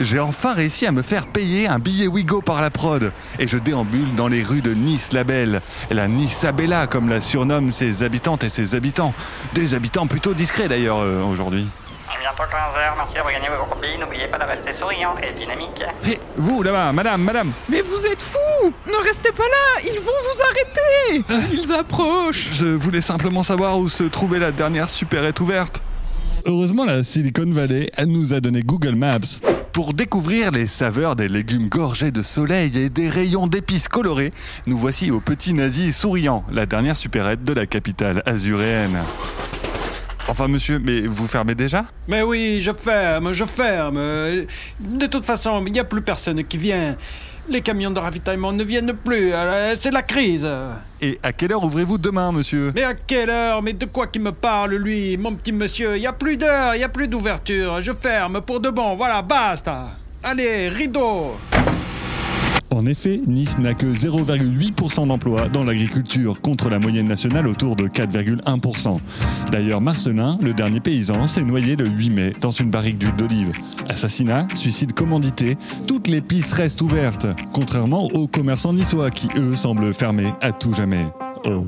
J'ai 0.00 0.20
enfin 0.20 0.54
réussi 0.54 0.86
à 0.86 0.92
me 0.92 1.02
faire 1.02 1.26
payer 1.26 1.66
un 1.66 1.80
billet 1.80 2.06
Wigo 2.06 2.40
par 2.40 2.60
la 2.60 2.70
prod. 2.70 3.12
Et 3.40 3.48
je 3.48 3.58
déambule 3.58 4.14
dans 4.14 4.28
les 4.28 4.44
rues 4.44 4.62
de 4.62 4.72
Nice 4.72 5.12
la 5.12 5.24
Belle. 5.24 5.60
La 5.90 6.06
Nice 6.06 6.44
Abella, 6.44 6.86
comme 6.86 7.08
la 7.08 7.20
surnomment 7.20 7.72
ses 7.72 8.04
habitantes 8.04 8.44
et 8.44 8.48
ses 8.48 8.76
habitants. 8.76 9.12
Des 9.54 9.74
habitants 9.74 10.06
plutôt 10.06 10.34
discrets 10.34 10.68
d'ailleurs 10.68 10.98
euh, 11.00 11.22
aujourd'hui. 11.24 11.66
Bientôt 12.20 12.42
15h, 12.42 12.96
merci 12.96 13.14
de 13.14 13.20
regagner 13.20 13.48
vos 13.48 13.64
copies. 13.66 13.98
N'oubliez 13.98 14.26
pas 14.26 14.38
de 14.38 14.44
rester 14.44 14.72
souriant 14.72 15.14
et 15.22 15.32
dynamique. 15.38 15.82
Hé, 16.06 16.18
vous 16.36 16.62
là-bas, 16.62 16.92
madame, 16.92 17.22
madame 17.22 17.52
Mais 17.68 17.80
vous 17.80 18.06
êtes 18.06 18.22
fous 18.22 18.72
Ne 18.86 19.04
restez 19.04 19.30
pas 19.32 19.44
là 19.44 19.82
Ils 19.84 20.00
vont 20.00 20.12
vous 20.12 20.42
arrêter 20.42 21.52
Ils 21.52 21.72
approchent 21.72 22.48
Je 22.52 22.66
voulais 22.66 23.00
simplement 23.00 23.42
savoir 23.42 23.78
où 23.78 23.88
se 23.88 24.04
trouvait 24.04 24.40
la 24.40 24.50
dernière 24.52 24.88
supérette 24.88 25.40
ouverte. 25.40 25.80
Heureusement, 26.46 26.84
la 26.84 27.04
Silicon 27.04 27.50
Valley 27.50 27.90
elle 27.96 28.08
nous 28.08 28.32
a 28.32 28.40
donné 28.40 28.62
Google 28.62 28.94
Maps. 28.94 29.18
Pour 29.72 29.94
découvrir 29.94 30.50
les 30.50 30.66
saveurs 30.66 31.14
des 31.14 31.28
légumes 31.28 31.68
gorgés 31.68 32.10
de 32.10 32.22
soleil 32.22 32.76
et 32.76 32.88
des 32.88 33.08
rayons 33.08 33.46
d'épices 33.46 33.88
colorés, 33.88 34.32
nous 34.66 34.78
voici 34.78 35.10
au 35.10 35.20
Petit 35.20 35.54
Nazi 35.54 35.92
souriant, 35.92 36.44
la 36.50 36.66
dernière 36.66 36.96
supérette 36.96 37.44
de 37.44 37.52
la 37.52 37.66
capitale 37.66 38.22
azuréenne. 38.26 38.98
Enfin 40.26 40.48
monsieur, 40.48 40.78
mais 40.78 41.02
vous 41.02 41.26
fermez 41.26 41.54
déjà? 41.54 41.84
Mais 42.06 42.22
oui, 42.22 42.60
je 42.60 42.72
ferme, 42.72 43.32
je 43.32 43.44
ferme. 43.44 43.96
De 43.96 45.06
toute 45.06 45.24
façon, 45.24 45.62
il 45.66 45.72
n'y 45.72 45.80
a 45.80 45.84
plus 45.84 46.02
personne 46.02 46.44
qui 46.44 46.58
vient. 46.58 46.96
Les 47.50 47.62
camions 47.62 47.90
de 47.90 47.98
ravitaillement 47.98 48.52
ne 48.52 48.62
viennent 48.62 48.92
plus. 48.92 49.32
euh, 49.32 49.74
C'est 49.74 49.90
la 49.90 50.02
crise. 50.02 50.46
Et 51.00 51.18
à 51.22 51.32
quelle 51.32 51.52
heure 51.52 51.64
ouvrez-vous 51.64 51.96
demain, 51.96 52.30
monsieur? 52.30 52.72
Mais 52.74 52.84
à 52.84 52.92
quelle 52.94 53.30
heure? 53.30 53.62
Mais 53.62 53.72
de 53.72 53.86
quoi 53.86 54.06
qu'il 54.06 54.20
me 54.22 54.32
parle, 54.32 54.74
lui, 54.74 55.16
mon 55.16 55.34
petit 55.34 55.52
monsieur? 55.52 55.96
Il 55.96 56.00
n'y 56.00 56.06
a 56.06 56.12
plus 56.12 56.36
d'heure, 56.36 56.74
il 56.74 56.78
n'y 56.78 56.84
a 56.84 56.88
plus 56.90 57.08
d'ouverture. 57.08 57.80
Je 57.80 57.92
ferme 57.92 58.42
pour 58.42 58.60
de 58.60 58.68
bon. 58.68 58.94
Voilà, 58.96 59.22
basta. 59.22 59.86
Allez, 60.22 60.68
rideau. 60.68 61.36
En 62.88 62.90
effet, 62.90 63.20
Nice 63.26 63.58
n'a 63.58 63.74
que 63.74 63.84
0,8% 63.84 65.08
d'emplois 65.08 65.50
dans 65.50 65.62
l'agriculture, 65.62 66.40
contre 66.40 66.70
la 66.70 66.78
moyenne 66.78 67.06
nationale 67.06 67.46
autour 67.46 67.76
de 67.76 67.86
4,1%. 67.86 68.98
D'ailleurs, 69.52 69.82
Marcelin, 69.82 70.38
le 70.40 70.54
dernier 70.54 70.80
paysan, 70.80 71.26
s'est 71.26 71.42
noyé 71.42 71.76
le 71.76 71.86
8 71.86 72.08
mai 72.08 72.32
dans 72.40 72.50
une 72.50 72.70
barrique 72.70 72.96
d'huile 72.96 73.14
d'olive. 73.14 73.52
Assassinat, 73.90 74.48
suicide 74.54 74.94
commandité, 74.94 75.58
toutes 75.86 76.08
les 76.08 76.22
pistes 76.22 76.54
restent 76.54 76.80
ouvertes, 76.80 77.26
contrairement 77.52 78.04
aux 78.14 78.26
commerçants 78.26 78.72
niçois 78.72 79.10
qui, 79.10 79.28
eux, 79.36 79.54
semblent 79.54 79.92
fermés 79.92 80.32
à 80.40 80.52
tout 80.52 80.72
jamais. 80.72 81.04
Oh. 81.44 81.66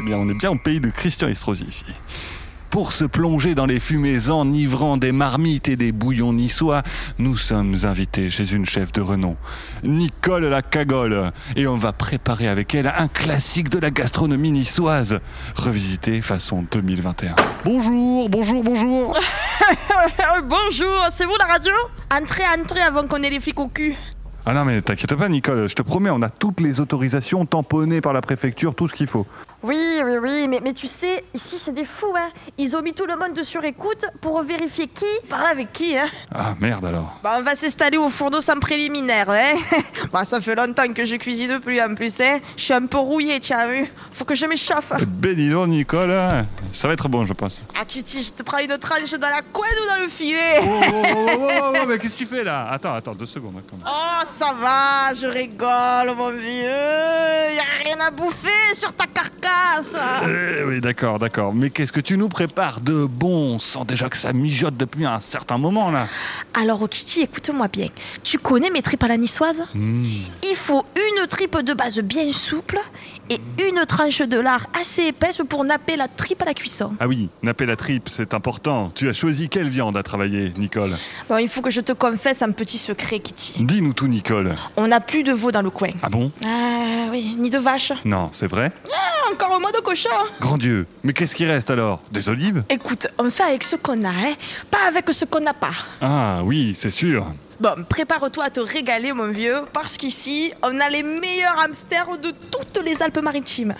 Eh 0.00 0.02
bien, 0.04 0.16
on 0.18 0.28
est 0.28 0.34
bien 0.34 0.50
au 0.50 0.58
pays 0.58 0.80
de 0.80 0.90
Christian 0.90 1.28
Estrosi 1.28 1.62
ici. 1.68 1.84
Pour 2.70 2.92
se 2.92 3.02
plonger 3.04 3.56
dans 3.56 3.66
les 3.66 3.80
fumées 3.80 4.30
enivrantes 4.30 5.00
des 5.00 5.10
marmites 5.10 5.68
et 5.68 5.74
des 5.74 5.90
bouillons 5.90 6.32
niçois, 6.32 6.84
nous 7.18 7.36
sommes 7.36 7.76
invités 7.82 8.30
chez 8.30 8.52
une 8.52 8.64
chef 8.64 8.92
de 8.92 9.00
renom, 9.00 9.36
Nicole 9.82 10.44
la 10.44 10.62
Cagole, 10.62 11.32
et 11.56 11.66
on 11.66 11.76
va 11.76 11.92
préparer 11.92 12.46
avec 12.46 12.72
elle 12.76 12.86
un 12.86 13.08
classique 13.08 13.70
de 13.70 13.80
la 13.80 13.90
gastronomie 13.90 14.52
niçoise, 14.52 15.18
revisité 15.56 16.22
façon 16.22 16.64
2021. 16.70 17.34
Bonjour, 17.64 18.28
bonjour, 18.28 18.62
bonjour 18.62 19.18
Bonjour, 20.44 21.06
c'est 21.10 21.24
vous 21.24 21.36
la 21.40 21.46
radio? 21.46 21.72
Entrez, 22.16 22.44
entrez 22.56 22.82
avant 22.82 23.02
qu'on 23.02 23.20
ait 23.24 23.30
les 23.30 23.40
flics 23.40 23.58
au 23.58 23.66
cul. 23.66 23.96
Ah 24.46 24.54
non 24.54 24.64
mais 24.64 24.80
t'inquiète 24.80 25.14
pas 25.16 25.28
Nicole, 25.28 25.68
je 25.68 25.74
te 25.74 25.82
promets, 25.82 26.10
on 26.10 26.22
a 26.22 26.30
toutes 26.30 26.60
les 26.60 26.78
autorisations 26.78 27.44
tamponnées 27.46 28.00
par 28.00 28.12
la 28.12 28.22
préfecture, 28.22 28.76
tout 28.76 28.86
ce 28.86 28.94
qu'il 28.94 29.08
faut. 29.08 29.26
Oui, 29.62 30.00
oui, 30.02 30.16
oui, 30.22 30.48
mais, 30.48 30.58
mais 30.62 30.72
tu 30.72 30.86
sais, 30.86 31.22
ici 31.34 31.56
c'est 31.62 31.74
des 31.74 31.84
fous, 31.84 32.14
hein. 32.16 32.30
Ils 32.56 32.74
ont 32.76 32.80
mis 32.80 32.94
tout 32.94 33.04
le 33.04 33.14
monde 33.16 33.34
de 33.34 33.42
sur 33.42 33.62
écoute 33.62 34.06
pour 34.22 34.42
vérifier 34.42 34.86
qui 34.86 35.04
parle 35.28 35.48
avec 35.48 35.70
qui, 35.70 35.98
hein. 35.98 36.06
Ah 36.34 36.54
merde 36.58 36.86
alors. 36.86 37.20
Bah, 37.22 37.36
on 37.38 37.42
va 37.42 37.54
s'installer 37.54 37.98
au 37.98 38.08
fourneau 38.08 38.40
sans 38.40 38.58
préliminaire, 38.58 39.28
hein. 39.28 39.58
bah, 40.12 40.24
ça 40.24 40.40
fait 40.40 40.54
longtemps 40.54 40.90
que 40.94 41.04
je 41.04 41.16
cuisine 41.16 41.60
plus 41.60 41.78
en 41.82 41.94
plus, 41.94 42.18
hein. 42.22 42.38
Je 42.56 42.62
suis 42.62 42.72
un 42.72 42.86
peu 42.86 42.96
rouillée, 42.96 43.38
tu 43.38 43.52
as 43.52 43.68
vu 43.68 43.86
Faut 44.12 44.24
que 44.24 44.34
je 44.34 44.46
m'échauffe. 44.46 44.92
Eh 44.98 45.04
ben 45.04 45.34
dis 45.34 45.50
donc 45.50 45.68
Nicole, 45.68 46.10
hein. 46.10 46.46
ça 46.72 46.88
va 46.88 46.94
être 46.94 47.08
bon 47.10 47.26
je 47.26 47.34
pense. 47.34 47.62
Ah, 47.78 47.84
Kitty, 47.84 48.22
je 48.22 48.30
te 48.32 48.42
prends 48.42 48.58
une 48.58 48.78
tranche 48.78 49.10
dans 49.12 49.28
la 49.28 49.42
couenne 49.42 49.70
ou 49.84 49.88
dans 49.94 50.02
le 50.02 50.08
filet? 50.08 50.60
Oh, 50.62 50.64
oh, 50.64 50.84
oh, 50.94 51.04
oh, 51.04 51.38
oh, 51.38 51.76
oh, 51.82 51.86
mais 51.86 51.98
qu'est-ce 51.98 52.14
que 52.14 52.18
tu 52.20 52.26
fais 52.26 52.44
là? 52.44 52.66
Attends, 52.70 52.94
attends, 52.94 53.14
deux 53.14 53.26
secondes. 53.26 53.56
hein, 53.58 53.62
quand 53.68 53.76
même. 53.76 53.86
Oh, 53.86 54.22
ça 54.24 54.54
va, 54.58 55.12
je 55.14 55.26
rigole, 55.26 56.16
mon 56.16 56.30
vieux. 56.30 57.54
Y 57.54 57.58
a 57.58 57.84
rien 57.84 58.00
à 58.00 58.10
bouffer 58.10 58.48
sur 58.74 58.94
ta 58.94 59.04
carcasse. 59.06 59.49
Eh 60.26 60.64
oui, 60.64 60.80
d'accord, 60.80 61.18
d'accord. 61.18 61.54
Mais 61.54 61.70
qu'est-ce 61.70 61.92
que 61.92 62.00
tu 62.00 62.16
nous 62.16 62.28
prépares 62.28 62.80
de 62.80 63.06
bon? 63.06 63.58
Sans 63.58 63.84
déjà 63.84 64.08
que 64.08 64.16
ça 64.16 64.32
mijote 64.32 64.76
depuis 64.76 65.06
un 65.06 65.20
certain 65.20 65.58
moment 65.58 65.90
là. 65.90 66.06
Alors, 66.60 66.86
Kitty, 66.88 67.22
écoute-moi 67.22 67.68
bien. 67.68 67.88
Tu 68.22 68.38
connais 68.38 68.70
mes 68.70 68.82
tripes 68.82 69.02
à 69.04 69.08
la 69.08 69.16
niçoise 69.16 69.64
Hmm. 69.74 70.04
Il 70.48 70.56
faut 70.56 70.84
une 70.96 71.26
tripe 71.26 71.58
de 71.60 71.72
base 71.74 71.98
bien 72.00 72.30
souple 72.32 72.78
et 73.30 73.40
une 73.62 73.84
tranche 73.86 74.20
de 74.20 74.38
lard 74.38 74.66
assez 74.78 75.04
épaisse 75.04 75.38
pour 75.48 75.64
napper 75.64 75.96
la 75.96 76.08
tripe 76.08 76.42
à 76.42 76.44
la 76.44 76.54
cuisson. 76.54 76.92
Ah 77.00 77.06
oui, 77.06 77.28
napper 77.42 77.66
la 77.66 77.76
tripe, 77.76 78.08
c'est 78.08 78.34
important. 78.34 78.90
Tu 78.94 79.08
as 79.08 79.14
choisi 79.14 79.48
quelle 79.48 79.68
viande 79.68 79.96
à 79.96 80.02
travailler, 80.02 80.52
Nicole? 80.56 80.96
Bon, 81.28 81.38
il 81.38 81.48
faut 81.48 81.62
que 81.62 81.70
je 81.70 81.80
te 81.80 81.92
confesse 81.92 82.42
un 82.42 82.50
petit 82.52 82.78
secret, 82.78 83.20
Kitty. 83.20 83.54
Dis-nous 83.60 83.92
tout, 83.92 84.08
Nicole. 84.08 84.54
On 84.76 84.88
n'a 84.88 85.00
plus 85.00 85.22
de 85.22 85.32
veau 85.32 85.52
dans 85.52 85.62
le 85.62 85.70
coin. 85.70 85.90
Ah 86.02 86.08
bon? 86.10 86.30
Ah 86.44 87.08
oui, 87.10 87.36
ni 87.38 87.50
de 87.50 87.58
vache. 87.58 87.92
Non, 88.04 88.30
c'est 88.32 88.48
vrai? 88.48 88.72
Ah, 88.92 89.30
encore 89.40 89.56
au 89.56 89.60
mois 89.60 89.72
de 89.72 89.78
cochon. 89.78 90.08
Grand 90.40 90.58
Dieu, 90.58 90.86
mais 91.02 91.12
qu'est-ce 91.12 91.34
qui 91.34 91.46
reste 91.46 91.70
alors? 91.70 92.00
Des 92.12 92.28
olives? 92.28 92.62
Écoute, 92.68 93.06
on 93.18 93.30
fait 93.30 93.44
avec 93.44 93.62
ce 93.62 93.76
qu'on 93.76 94.04
a, 94.04 94.08
hein, 94.08 94.34
pas 94.70 94.86
avec 94.88 95.10
ce 95.12 95.24
qu'on 95.24 95.40
n'a 95.40 95.54
pas. 95.54 95.72
Ah 96.00 96.40
oui, 96.44 96.76
c'est 96.78 96.90
sûr. 96.90 97.26
Bon, 97.58 97.84
prépare-toi 97.88 98.44
à 98.44 98.50
te 98.50 98.60
régaler, 98.60 99.12
mon 99.12 99.30
vieux, 99.30 99.60
parce 99.72 99.96
qu'ici, 99.96 100.52
on 100.62 100.78
a 100.80 100.88
les 100.88 101.02
meilleurs 101.02 101.58
hamsters 101.58 102.18
de 102.18 102.32
toutes 102.50 102.84
les 102.84 103.02
Alpes-Maritimes. 103.02 103.74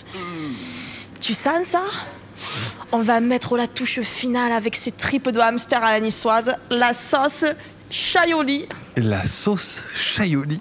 Tu 1.20 1.34
sens 1.34 1.66
ça? 1.68 1.82
On 2.92 3.00
va 3.02 3.20
mettre 3.20 3.56
la 3.56 3.66
touche 3.66 4.00
finale 4.00 4.52
avec 4.52 4.76
ces 4.76 4.92
tripes 4.92 5.28
de 5.28 5.40
hamster 5.40 5.82
à 5.84 5.92
la 5.92 6.00
niçoise, 6.00 6.56
la 6.70 6.94
sauce 6.94 7.44
Chaioli. 7.90 8.66
La 8.96 9.26
sauce 9.26 9.82
Chaioli. 9.94 10.60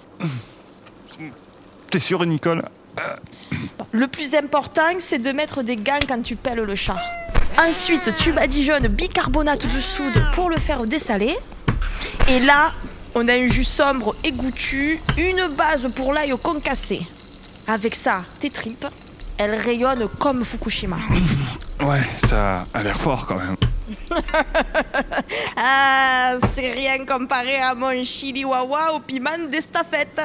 T'es 1.90 1.98
sûr, 2.00 2.24
Nicole? 2.26 2.62
Le 3.92 4.06
plus 4.06 4.34
important, 4.34 4.92
c'est 4.98 5.18
de 5.18 5.32
mettre 5.32 5.62
des 5.62 5.76
gants 5.76 5.98
quand 6.06 6.22
tu 6.22 6.36
pelles 6.36 6.62
le 6.62 6.74
chat. 6.74 6.96
Ensuite, 7.58 8.14
tu 8.18 8.32
badigeonnes 8.32 8.86
bicarbonate 8.88 9.66
de 9.74 9.80
soude 9.80 10.22
pour 10.34 10.50
le 10.50 10.58
faire 10.58 10.86
dessaler. 10.86 11.36
Et 12.28 12.40
là, 12.40 12.72
on 13.14 13.26
a 13.28 13.34
un 13.34 13.46
jus 13.46 13.64
sombre 13.64 14.14
et 14.22 14.32
goûtu, 14.32 15.00
une 15.18 15.48
base 15.56 15.88
pour 15.94 16.12
l'ail 16.12 16.32
concassé. 16.42 17.02
Avec 17.66 17.94
ça, 17.94 18.22
tes 18.38 18.50
tripes, 18.50 18.86
elles 19.36 19.54
rayonnent 19.54 20.08
comme 20.18 20.44
Fukushima. 20.44 20.98
Ouais, 21.82 22.02
ça 22.16 22.66
a 22.72 22.82
l'air 22.82 23.00
fort 23.00 23.26
quand 23.26 23.36
même. 23.36 23.56
ah, 25.56 26.34
c'est 26.46 26.72
rien 26.72 27.04
comparé 27.04 27.56
à 27.56 27.74
mon 27.74 28.02
chili 28.04 28.44
wawa 28.44 28.94
au 28.94 29.00
piment 29.00 29.48
d'estafette. 29.50 30.20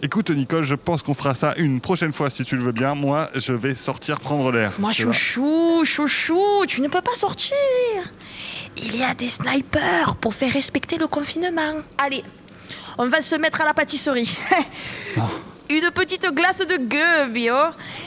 Écoute, 0.00 0.30
Nicole, 0.30 0.62
je 0.62 0.76
pense 0.76 1.02
qu'on 1.02 1.14
fera 1.14 1.34
ça 1.34 1.54
une 1.56 1.80
prochaine 1.80 2.12
fois 2.12 2.30
si 2.30 2.44
tu 2.44 2.56
le 2.56 2.62
veux 2.62 2.72
bien. 2.72 2.94
Moi, 2.94 3.28
je 3.34 3.52
vais 3.52 3.74
sortir 3.74 4.20
prendre 4.20 4.52
l'air. 4.52 4.72
Moi, 4.78 4.92
chouchou, 4.92 5.84
chouchou, 5.84 6.64
tu 6.68 6.82
ne 6.82 6.88
peux 6.88 7.00
pas 7.00 7.16
sortir. 7.16 7.56
Il 8.76 8.96
y 8.96 9.02
a 9.02 9.14
des 9.14 9.26
snipers 9.26 10.14
pour 10.20 10.34
faire 10.34 10.52
respecter 10.52 10.98
le 10.98 11.08
confinement. 11.08 11.72
Allez, 11.98 12.22
on 12.96 13.08
va 13.08 13.20
se 13.20 13.34
mettre 13.34 13.60
à 13.60 13.64
la 13.64 13.74
pâtisserie. 13.74 14.38
Une 15.70 15.90
petite 15.90 16.32
glace 16.32 16.58
de 16.58 16.76
gueux, 16.76 17.32
bio. 17.32 17.54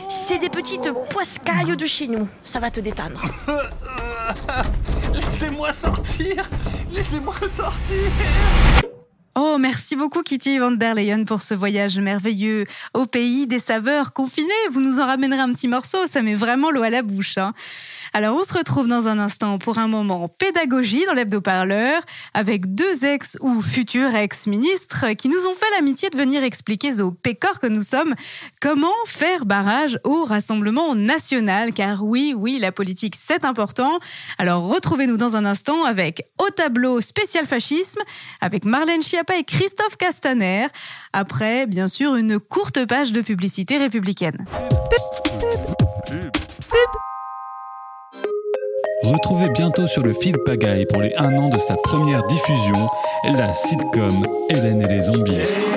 C'est 0.08 0.40
des 0.40 0.50
petites 0.50 0.90
poiscailles 1.10 1.76
de 1.76 1.86
chez 1.86 2.08
nous. 2.08 2.28
Ça 2.44 2.60
va 2.60 2.72
te 2.72 2.80
détendre. 2.80 3.22
Laissez-moi 5.14 5.74
sortir 5.74 6.50
Laissez-moi 6.92 7.36
sortir 7.50 8.91
Oh, 9.34 9.56
merci 9.58 9.96
beaucoup 9.96 10.24
Kitty 10.24 10.60
van 10.60 10.72
der 10.72 10.94
Leyen 10.94 11.24
pour 11.24 11.42
ce 11.42 11.54
voyage 11.54 11.98
merveilleux 11.98 12.66
au 12.94 13.06
pays 13.06 13.48
des 13.48 13.60
saveurs 13.60 14.12
confinées. 14.12 14.52
Vous 14.72 14.82
nous 14.82 15.00
en 15.00 15.06
ramènerez 15.06 15.40
un 15.40 15.54
petit 15.54 15.70
morceau, 15.70 16.00
ça 16.08 16.22
met 16.22 16.36
vraiment 16.36 16.70
l'eau 16.70 16.84
à 16.84 16.90
la 16.90 17.02
bouche. 17.02 17.38
hein. 17.38 17.54
Alors 18.14 18.36
on 18.36 18.44
se 18.44 18.54
retrouve 18.54 18.88
dans 18.88 19.08
un 19.08 19.20
instant 19.20 19.58
pour 19.58 19.78
un 19.78 19.88
moment 19.88 20.28
pédagogie 20.28 21.06
dans 21.06 21.14
l'hebdo-parleur 21.14 22.02
avec 22.34 22.76
deux 22.76 23.06
ex 23.06 23.38
ou 23.40 23.62
futurs 23.62 24.14
ex-ministres 24.14 25.14
qui 25.14 25.30
nous 25.30 25.46
ont 25.48 25.56
fait 25.56 25.70
l'amitié 25.76 26.10
de 26.10 26.18
venir 26.18 26.44
expliquer 26.44 27.00
aux 27.00 27.12
pécores 27.12 27.60
que 27.60 27.68
nous 27.68 27.84
sommes 27.84 28.14
comment 28.60 28.92
faire 29.06 29.46
barrage 29.46 29.98
au 30.04 30.26
Rassemblement 30.26 30.94
national. 30.94 31.72
Car 31.72 32.04
oui, 32.04 32.34
oui, 32.36 32.60
la 32.60 32.74
politique 32.74 33.16
c'est 33.18 33.46
important. 33.46 34.00
Alors 34.38 34.68
retrouvez-nous 34.68 35.18
dans 35.18 35.38
un 35.38 35.46
instant 35.46 35.86
avec 35.86 36.24
au 36.38 36.50
tableau 36.50 37.00
spécial 37.00 37.46
fascisme 37.46 38.02
avec 38.42 38.66
Marlène 38.66 39.04
Schiappa 39.04 39.38
et 39.38 39.46
Christophe 39.46 39.96
Castaner. 39.98 40.68
Après, 41.14 41.66
bien 41.66 41.88
sûr, 41.88 42.16
une 42.16 42.40
courte 42.40 42.86
page 42.86 43.14
de 43.14 43.22
publicité 43.22 43.78
républicaine. 43.78 44.46
Retrouvez 49.04 49.50
bientôt 49.50 49.88
sur 49.88 50.04
le 50.04 50.14
fil 50.14 50.38
pagaille 50.46 50.86
pour 50.86 51.02
les 51.02 51.14
1 51.16 51.34
an 51.38 51.50
de 51.50 51.58
sa 51.58 51.76
première 51.76 52.24
diffusion 52.28 52.88
la 53.36 53.54
sitcom 53.54 54.28
Hélène 54.50 54.82
et 54.82 54.88
les 54.88 55.02
zombies. 55.02 55.71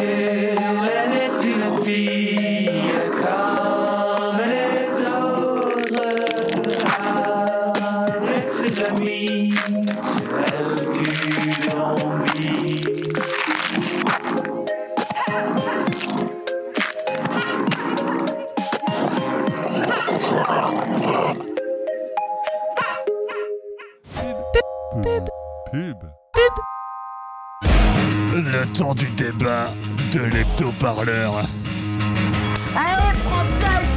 Temps 28.75 28.95
du 28.95 29.09
débat 29.11 29.73
de 30.13 30.21
l'hebdo-parleur. 30.21 31.37
Allez, 32.75 33.19
française, 33.23 33.89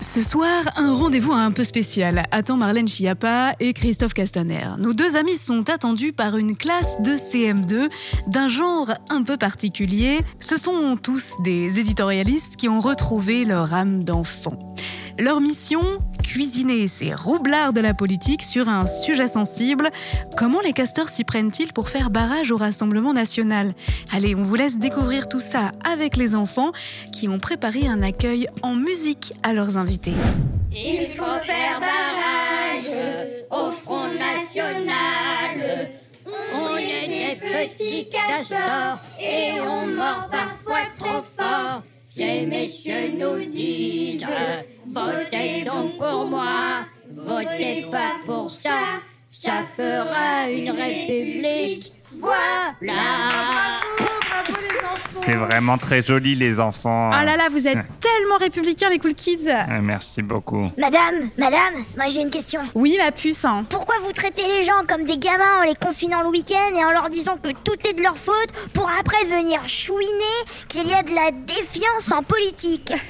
Ce 0.00 0.22
soir, 0.22 0.62
un 0.76 0.94
rendez-vous 0.94 1.32
un 1.32 1.50
peu 1.50 1.64
spécial 1.64 2.22
attend 2.30 2.56
Marlène 2.56 2.88
Schiappa 2.88 3.54
et 3.58 3.72
Christophe 3.72 4.14
Castaner. 4.14 4.68
Nos 4.78 4.92
deux 4.92 5.16
amis 5.16 5.36
sont 5.36 5.68
attendus 5.70 6.12
par 6.12 6.36
une 6.36 6.56
classe 6.56 7.00
de 7.02 7.12
CM2 7.12 7.90
d'un 8.28 8.48
genre 8.48 8.92
un 9.10 9.24
peu 9.24 9.36
particulier. 9.36 10.20
Ce 10.38 10.56
sont 10.56 10.96
tous 11.02 11.32
des 11.42 11.80
éditorialistes 11.80 12.54
qui 12.56 12.68
ont 12.68 12.80
retrouvé 12.80 13.44
leur 13.44 13.74
âme 13.74 14.04
d'enfant. 14.04 14.56
Leur 15.18 15.40
mission 15.40 15.82
Cuisiner 16.28 16.88
ces 16.88 17.14
roublards 17.14 17.72
de 17.72 17.80
la 17.80 17.94
politique 17.94 18.42
sur 18.42 18.68
un 18.68 18.86
sujet 18.86 19.28
sensible. 19.28 19.90
Comment 20.36 20.60
les 20.60 20.74
castors 20.74 21.08
s'y 21.08 21.24
prennent-ils 21.24 21.72
pour 21.72 21.88
faire 21.88 22.10
barrage 22.10 22.50
au 22.52 22.58
Rassemblement 22.58 23.14
national? 23.14 23.72
Allez, 24.12 24.34
on 24.34 24.42
vous 24.42 24.54
laisse 24.54 24.78
découvrir 24.78 25.26
tout 25.26 25.40
ça 25.40 25.72
avec 25.90 26.18
les 26.18 26.34
enfants 26.34 26.72
qui 27.14 27.28
ont 27.28 27.38
préparé 27.38 27.88
un 27.88 28.02
accueil 28.02 28.46
en 28.62 28.74
musique 28.74 29.32
à 29.42 29.54
leurs 29.54 29.78
invités. 29.78 30.12
Il 30.70 31.06
faut 31.06 31.24
faire 31.44 31.80
barrage 31.80 32.98
au 33.50 33.70
Front 33.70 34.08
National. 34.08 35.88
On 36.54 36.76
est 36.76 37.08
des 37.08 37.40
petits 37.40 38.06
castors 38.10 39.00
et 39.18 39.58
on 39.62 39.86
mord 39.86 40.28
parfois 40.30 40.84
trop 40.94 41.22
fort. 41.22 41.82
Ces 42.18 42.46
messieurs 42.46 43.12
nous 43.16 43.44
disent 43.44 44.26
Votez 44.88 45.62
donc 45.64 45.98
pour 45.98 46.24
moi, 46.24 46.84
votez 47.12 47.86
pas 47.92 48.16
pour 48.26 48.50
ça, 48.50 48.98
ça 49.24 49.62
fera 49.76 50.50
une 50.50 50.72
république. 50.72 51.92
Voilà. 52.16 53.78
C'est 55.24 55.34
vraiment 55.34 55.76
très 55.78 56.02
joli, 56.02 56.34
les 56.34 56.58
enfants. 56.60 57.10
Oh 57.12 57.24
là 57.24 57.36
là, 57.36 57.48
vous 57.50 57.66
êtes 57.66 57.78
tellement 58.00 58.36
républicains, 58.40 58.88
les 58.90 58.98
cool 58.98 59.14
kids 59.14 59.48
Euh, 59.48 59.80
Merci 59.82 60.22
beaucoup. 60.22 60.70
Madame, 60.78 61.30
madame, 61.36 61.74
moi 61.96 62.06
j'ai 62.08 62.20
une 62.22 62.30
question. 62.30 62.60
Oui, 62.74 62.96
ma 62.98 63.10
puce. 63.12 63.44
hein. 63.44 63.64
Pourquoi 63.68 63.96
vous 64.04 64.12
traitez 64.12 64.46
les 64.46 64.64
gens 64.64 64.84
comme 64.88 65.04
des 65.04 65.18
gamins 65.18 65.60
en 65.60 65.64
les 65.64 65.74
confinant 65.74 66.22
le 66.22 66.28
week-end 66.28 66.74
et 66.76 66.84
en 66.84 66.90
leur 66.92 67.08
disant 67.10 67.36
que 67.36 67.50
tout 67.50 67.76
est 67.88 67.92
de 67.92 68.02
leur 68.02 68.16
faute 68.16 68.52
pour 68.72 68.90
après 68.98 69.24
venir 69.24 69.60
chouiner 69.66 70.08
qu'il 70.68 70.86
y 70.88 70.94
a 70.94 71.02
de 71.02 71.14
la 71.14 71.30
défiance 71.32 72.10
en 72.12 72.22
politique? 72.22 72.92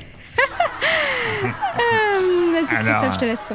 Euh, 1.44 2.52
Vas-y, 2.52 2.76
Alors, 2.76 3.00
Christophe, 3.00 3.14
je 3.14 3.18
te 3.18 3.24
laisse. 3.24 3.48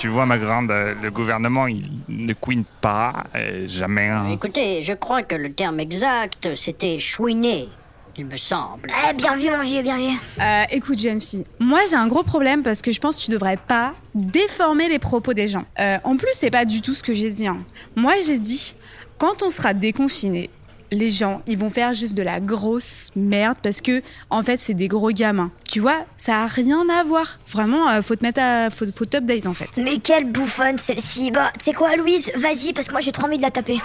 Tu 0.00 0.08
vois, 0.08 0.24
ma 0.24 0.38
grande, 0.38 0.70
euh, 0.70 0.94
le 1.02 1.10
gouvernement, 1.10 1.66
il 1.66 1.86
ne 2.08 2.32
couine 2.32 2.64
pas, 2.80 3.24
euh, 3.36 3.68
jamais. 3.68 4.08
hein. 4.08 4.30
Écoutez, 4.32 4.82
je 4.82 4.94
crois 4.94 5.22
que 5.22 5.34
le 5.34 5.52
terme 5.52 5.78
exact 5.78 6.48
c'était 6.56 6.98
chouiner, 6.98 7.68
il 8.16 8.24
me 8.24 8.38
semble. 8.38 8.88
Eh, 9.10 9.12
bien 9.12 9.36
vu 9.36 9.50
mon 9.50 9.60
vieux, 9.62 9.82
bien 9.82 9.98
vu. 9.98 10.16
Euh, 10.40 10.62
écoute, 10.70 10.98
jeune 10.98 11.20
fille, 11.20 11.44
moi 11.58 11.80
j'ai 11.90 11.96
un 11.96 12.06
gros 12.08 12.22
problème 12.22 12.62
parce 12.62 12.80
que 12.80 12.92
je 12.92 12.98
pense 12.98 13.16
que 13.16 13.20
tu 13.26 13.30
devrais 13.30 13.58
pas 13.58 13.92
déformer 14.14 14.88
les 14.88 14.98
propos 14.98 15.34
des 15.34 15.48
gens. 15.48 15.64
Euh, 15.78 15.98
en 16.04 16.16
plus, 16.16 16.30
c'est 16.32 16.50
pas 16.50 16.64
du 16.64 16.80
tout 16.80 16.94
ce 16.94 17.02
que 17.02 17.12
j'ai 17.12 17.30
dit. 17.30 17.46
hein. 17.46 17.58
Moi 17.94 18.14
j'ai 18.26 18.38
dit, 18.38 18.74
quand 19.18 19.42
on 19.42 19.50
sera 19.50 19.74
déconfiné, 19.74 20.48
les 20.92 21.10
gens, 21.10 21.42
ils 21.46 21.58
vont 21.58 21.70
faire 21.70 21.94
juste 21.94 22.14
de 22.14 22.22
la 22.22 22.40
grosse 22.40 23.10
merde 23.16 23.56
parce 23.62 23.80
que, 23.80 24.02
en 24.28 24.42
fait, 24.42 24.58
c'est 24.58 24.74
des 24.74 24.88
gros 24.88 25.10
gamins. 25.10 25.50
Tu 25.68 25.80
vois, 25.80 26.04
ça 26.16 26.42
a 26.42 26.46
rien 26.46 26.88
à 26.88 27.04
voir. 27.04 27.38
Vraiment, 27.48 27.88
euh, 27.90 28.02
faut 28.02 28.16
te 28.16 28.24
mettre 28.24 28.40
à. 28.40 28.70
Faut, 28.70 28.86
faut 28.94 29.04
t'update 29.04 29.46
en 29.46 29.54
fait. 29.54 29.68
Mais 29.82 29.98
quelle 29.98 30.30
bouffonne 30.30 30.78
celle-ci. 30.78 31.30
Bah, 31.30 31.50
tu 31.58 31.66
sais 31.66 31.72
quoi, 31.72 31.96
Louise, 31.96 32.30
vas-y, 32.36 32.72
parce 32.72 32.86
que 32.86 32.92
moi 32.92 33.00
j'ai 33.00 33.12
trop 33.12 33.26
envie 33.26 33.38
de 33.38 33.42
la 33.42 33.50
taper. 33.50 33.80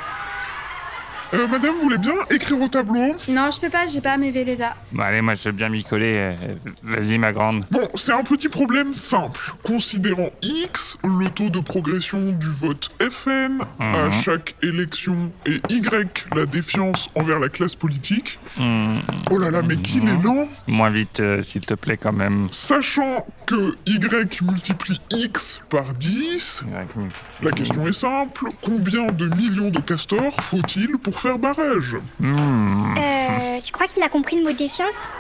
Euh, 1.36 1.48
madame, 1.48 1.76
vous 1.76 1.82
voulez 1.84 1.98
bien 1.98 2.14
écrire 2.30 2.62
au 2.62 2.68
tableau 2.68 3.14
Non, 3.28 3.50
je 3.54 3.60
peux 3.60 3.70
pas, 3.70 3.86
j'ai 3.88 4.00
pas 4.02 4.18
mes 4.18 4.32
Véleda. 4.32 4.76
Bon, 4.92 5.04
allez, 5.04 5.22
moi, 5.22 5.34
je 5.34 5.44
veux 5.50 5.52
bien 5.52 5.70
m'y 5.70 5.84
coller. 5.84 6.14
euh, 6.18 6.56
Vas-y, 6.84 7.18
ma 7.18 7.32
grande. 7.34 7.66
Bon, 7.72 7.86
c'est 7.96 8.14
un 8.14 8.24
petit 8.24 8.48
problème 8.50 8.94
simple. 8.94 9.40
Considérant 9.64 10.30
X, 10.42 10.98
le 11.04 11.30
taux 11.30 11.50
de 11.50 11.60
progression 11.60 12.32
du 12.32 12.48
vote 12.50 12.90
FN 13.12 13.60
à 13.80 14.08
Mhm. 14.08 14.12
chaque 14.24 14.56
élection 14.64 15.32
et 15.46 15.60
Y, 15.70 16.26
la 16.36 16.46
défiance 16.46 17.10
envers 17.16 17.40
la 17.40 17.50
classe 17.50 17.76
politique. 17.76 18.40
Hmm. 18.58 19.00
Oh 19.32 19.38
là 19.38 19.52
là, 19.52 19.62
mais 19.62 19.76
qu'il 19.76 20.08
est 20.08 20.24
lent 20.24 20.48
Moins 20.68 20.90
vite, 20.90 21.20
euh, 21.20 21.42
s'il 21.42 21.66
te 21.66 21.74
plaît, 21.74 21.98
quand 21.98 22.14
même. 22.14 22.48
Sachant 22.52 23.26
que 23.46 23.76
Y 23.86 24.42
multiplie 24.42 25.02
X 25.12 25.60
par 25.70 25.94
10, 25.96 26.62
la 27.42 27.52
question 27.52 27.86
est 27.88 27.94
simple. 27.94 28.46
Combien 28.62 29.08
de 29.12 29.28
millions 29.36 29.70
de 29.72 29.80
castors 29.80 30.34
faut-il 30.42 30.98
pour 30.98 31.20
faire 31.26 31.40
barrage. 31.40 31.96
Euh, 32.22 33.60
tu 33.64 33.72
crois 33.72 33.88
qu'il 33.88 34.04
a 34.04 34.10
compris 34.10 34.38
le 34.38 34.44
mot 34.44 34.52
défiance? 34.52 35.14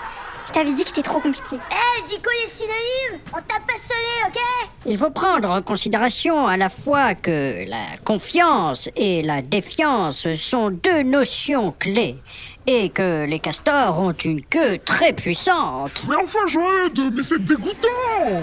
Je 0.45 0.51
t'avais 0.51 0.71
dit 0.73 0.83
que 0.83 0.89
c'était 0.89 1.01
trop 1.01 1.19
compliqué. 1.19 1.55
Eh, 1.71 2.03
Dico 2.07 2.29
les 2.43 2.47
synonymes 2.47 3.19
On 3.33 3.37
t'a 3.37 3.59
pas 3.67 3.79
sonné, 3.79 4.27
ok? 4.27 4.69
Il 4.85 4.97
faut 4.99 5.09
prendre 5.09 5.49
en 5.49 5.63
considération 5.63 6.45
à 6.45 6.55
la 6.57 6.69
fois 6.69 7.15
que 7.15 7.67
la 7.67 7.97
confiance 8.03 8.87
et 8.95 9.23
la 9.23 9.41
défiance 9.41 10.31
sont 10.35 10.69
deux 10.69 11.01
notions 11.01 11.73
clés 11.79 12.15
et 12.67 12.89
que 12.89 13.25
les 13.25 13.39
castors 13.39 13.99
ont 13.99 14.13
une 14.23 14.43
queue 14.43 14.77
très 14.85 15.13
puissante. 15.13 16.03
Mais 16.07 16.15
enfin, 16.15 16.45
Joël, 16.45 16.91
mais 17.13 17.23
c'est 17.23 17.43
dégoûtant 17.43 17.87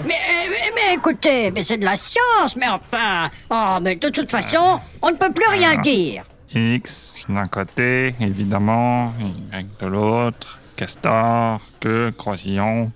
Mais, 0.05 0.19
mais, 0.49 0.71
mais 0.75 0.95
écoutez, 0.95 1.51
mais 1.51 1.61
c'est 1.61 1.77
de 1.77 1.85
la 1.85 1.95
science, 1.95 2.57
mais 2.57 2.67
enfin... 2.67 3.29
Oh, 3.49 3.77
mais 3.81 3.95
de 3.95 4.09
toute 4.09 4.29
façon, 4.29 4.81
on 5.01 5.11
ne 5.11 5.15
peut 5.15 5.31
plus 5.31 5.47
rien 5.47 5.77
dire. 5.77 6.23
X 6.55 7.15
d'un 7.29 7.47
côté, 7.47 8.15
évidemment, 8.19 9.13
Y 9.53 9.67
de 9.81 9.87
l'autre, 9.87 10.59
castor, 10.75 11.59
queue, 11.79 12.13
croisillon. 12.17 12.91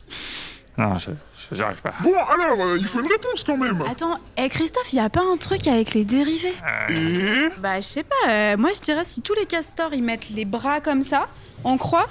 Non, 0.77 0.97
je 0.99 1.09
je- 1.49 1.55
j'arrive 1.55 1.81
pas. 1.81 1.93
Bon, 2.01 2.13
alors, 2.13 2.61
euh, 2.67 2.77
il 2.77 2.85
faut 2.85 2.99
une 2.99 3.07
réponse 3.07 3.43
quand 3.45 3.55
même 3.57 3.81
Attends, 3.89 4.19
eh, 4.37 4.49
Christophe, 4.49 4.91
y 4.93 4.99
a 4.99 5.09
pas 5.09 5.21
un 5.21 5.37
truc 5.37 5.65
avec 5.67 5.93
les 5.93 6.03
dérivés 6.03 6.53
Et 6.89 7.47
Bah, 7.59 7.77
je 7.79 7.85
sais 7.85 8.03
pas. 8.03 8.29
euh, 8.29 8.57
moi, 8.57 8.71
je 8.75 8.81
dirais 8.81 9.05
si 9.05 9.21
tous 9.21 9.33
les 9.33 9.45
castors 9.45 9.93
ils 9.93 10.03
mettent 10.03 10.29
les 10.29 10.43
bras 10.45 10.81
comme 10.81 11.01
ça, 11.03 11.27
en 11.63 11.77
croix, 11.77 12.07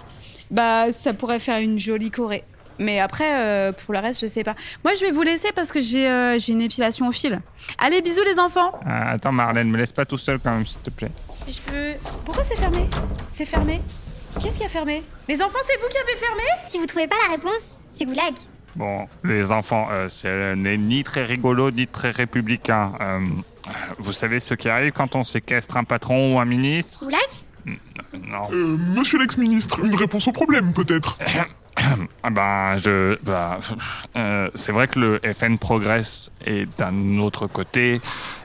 bah, 0.51 0.91
ça 0.93 1.13
pourrait 1.13 1.39
faire 1.41 1.59
une 1.59 1.79
jolie 1.79 2.11
choré. 2.11 2.45
Mais 2.79 2.99
après, 3.01 3.25
euh, 3.41 3.73
pour 3.73 3.95
le 3.95 4.01
reste, 4.01 4.21
je 4.21 4.27
sais 4.27 4.43
pas. 4.45 4.55
Moi, 4.85 4.95
je 4.95 5.05
vais 5.05 5.11
vous 5.11 5.23
laisser 5.23 5.49
parce 5.55 5.71
que 5.73 5.81
j'ai 5.81 6.09
euh, 6.09 6.39
j'ai 6.39 6.53
une 6.53 6.61
épilation 6.63 7.09
au 7.09 7.13
fil. 7.13 7.41
Allez, 7.79 8.03
bisous 8.03 8.23
les 8.25 8.39
enfants. 8.39 8.73
Euh, 8.87 9.15
attends, 9.15 9.33
Marlène, 9.33 9.71
me 9.71 9.79
laisse 9.79 9.93
pas 9.93 10.05
tout 10.05 10.19
seul 10.19 10.39
quand 10.39 10.51
même, 10.53 10.67
s'il 10.67 10.79
te 10.81 10.91
plaît. 10.91 11.11
Je 11.49 11.61
peux. 11.61 11.93
Pourquoi 12.25 12.43
c'est 12.45 12.57
fermé? 12.57 12.89
C'est 13.31 13.47
fermé. 13.47 13.81
Qu'est-ce 14.41 14.59
qui 14.59 14.65
a 14.65 14.69
fermé? 14.69 15.03
Les 15.29 15.41
enfants, 15.41 15.59
c'est 15.67 15.81
vous 15.81 15.89
qui 15.89 15.97
avez 15.97 16.17
fermé? 16.19 16.43
Si 16.69 16.79
vous 16.79 16.87
trouvez 16.87 17.07
pas 17.07 17.17
la 17.29 17.35
réponse, 17.35 17.83
c'est 17.89 18.05
goulag. 18.05 18.35
Bon, 18.75 19.07
les 19.25 19.53
enfants, 19.53 19.89
euh, 19.91 20.09
ce 20.09 20.55
n'est 20.55 20.77
ni 20.77 21.05
très 21.05 21.25
rigolo 21.25 21.71
ni 21.71 21.87
très 21.87 22.11
républicain. 22.11 22.93
Euh, 23.01 23.21
vous 23.99 24.13
savez 24.13 24.41
ce 24.41 24.55
qui 24.55 24.69
arrive 24.69 24.93
quand 24.93 25.15
on 25.17 25.25
séquestre 25.25 25.77
un 25.77 25.85
patron 25.85 26.35
ou 26.35 26.39
un 26.41 26.45
ministre? 26.45 27.05
Goulag? 27.05 27.21
Non. 28.29 28.49
Euh, 28.53 28.77
monsieur 28.77 29.19
l'ex-ministre, 29.19 29.85
une 29.85 29.95
réponse 29.95 30.29
au 30.29 30.33
problème 30.33 30.73
peut-être 30.73 31.17
Ah 32.23 32.31
ben, 32.31 32.77
je, 32.79 33.19
bah, 33.23 33.59
euh, 34.17 34.51
c'est 34.55 34.73
vrai 34.73 34.89
que 34.89 34.99
le 34.99 35.21
FN 35.35 35.59
progresse 35.59 36.31
et 36.45 36.67
d'un 36.79 37.19
autre 37.19 37.47
côté, 37.47 38.01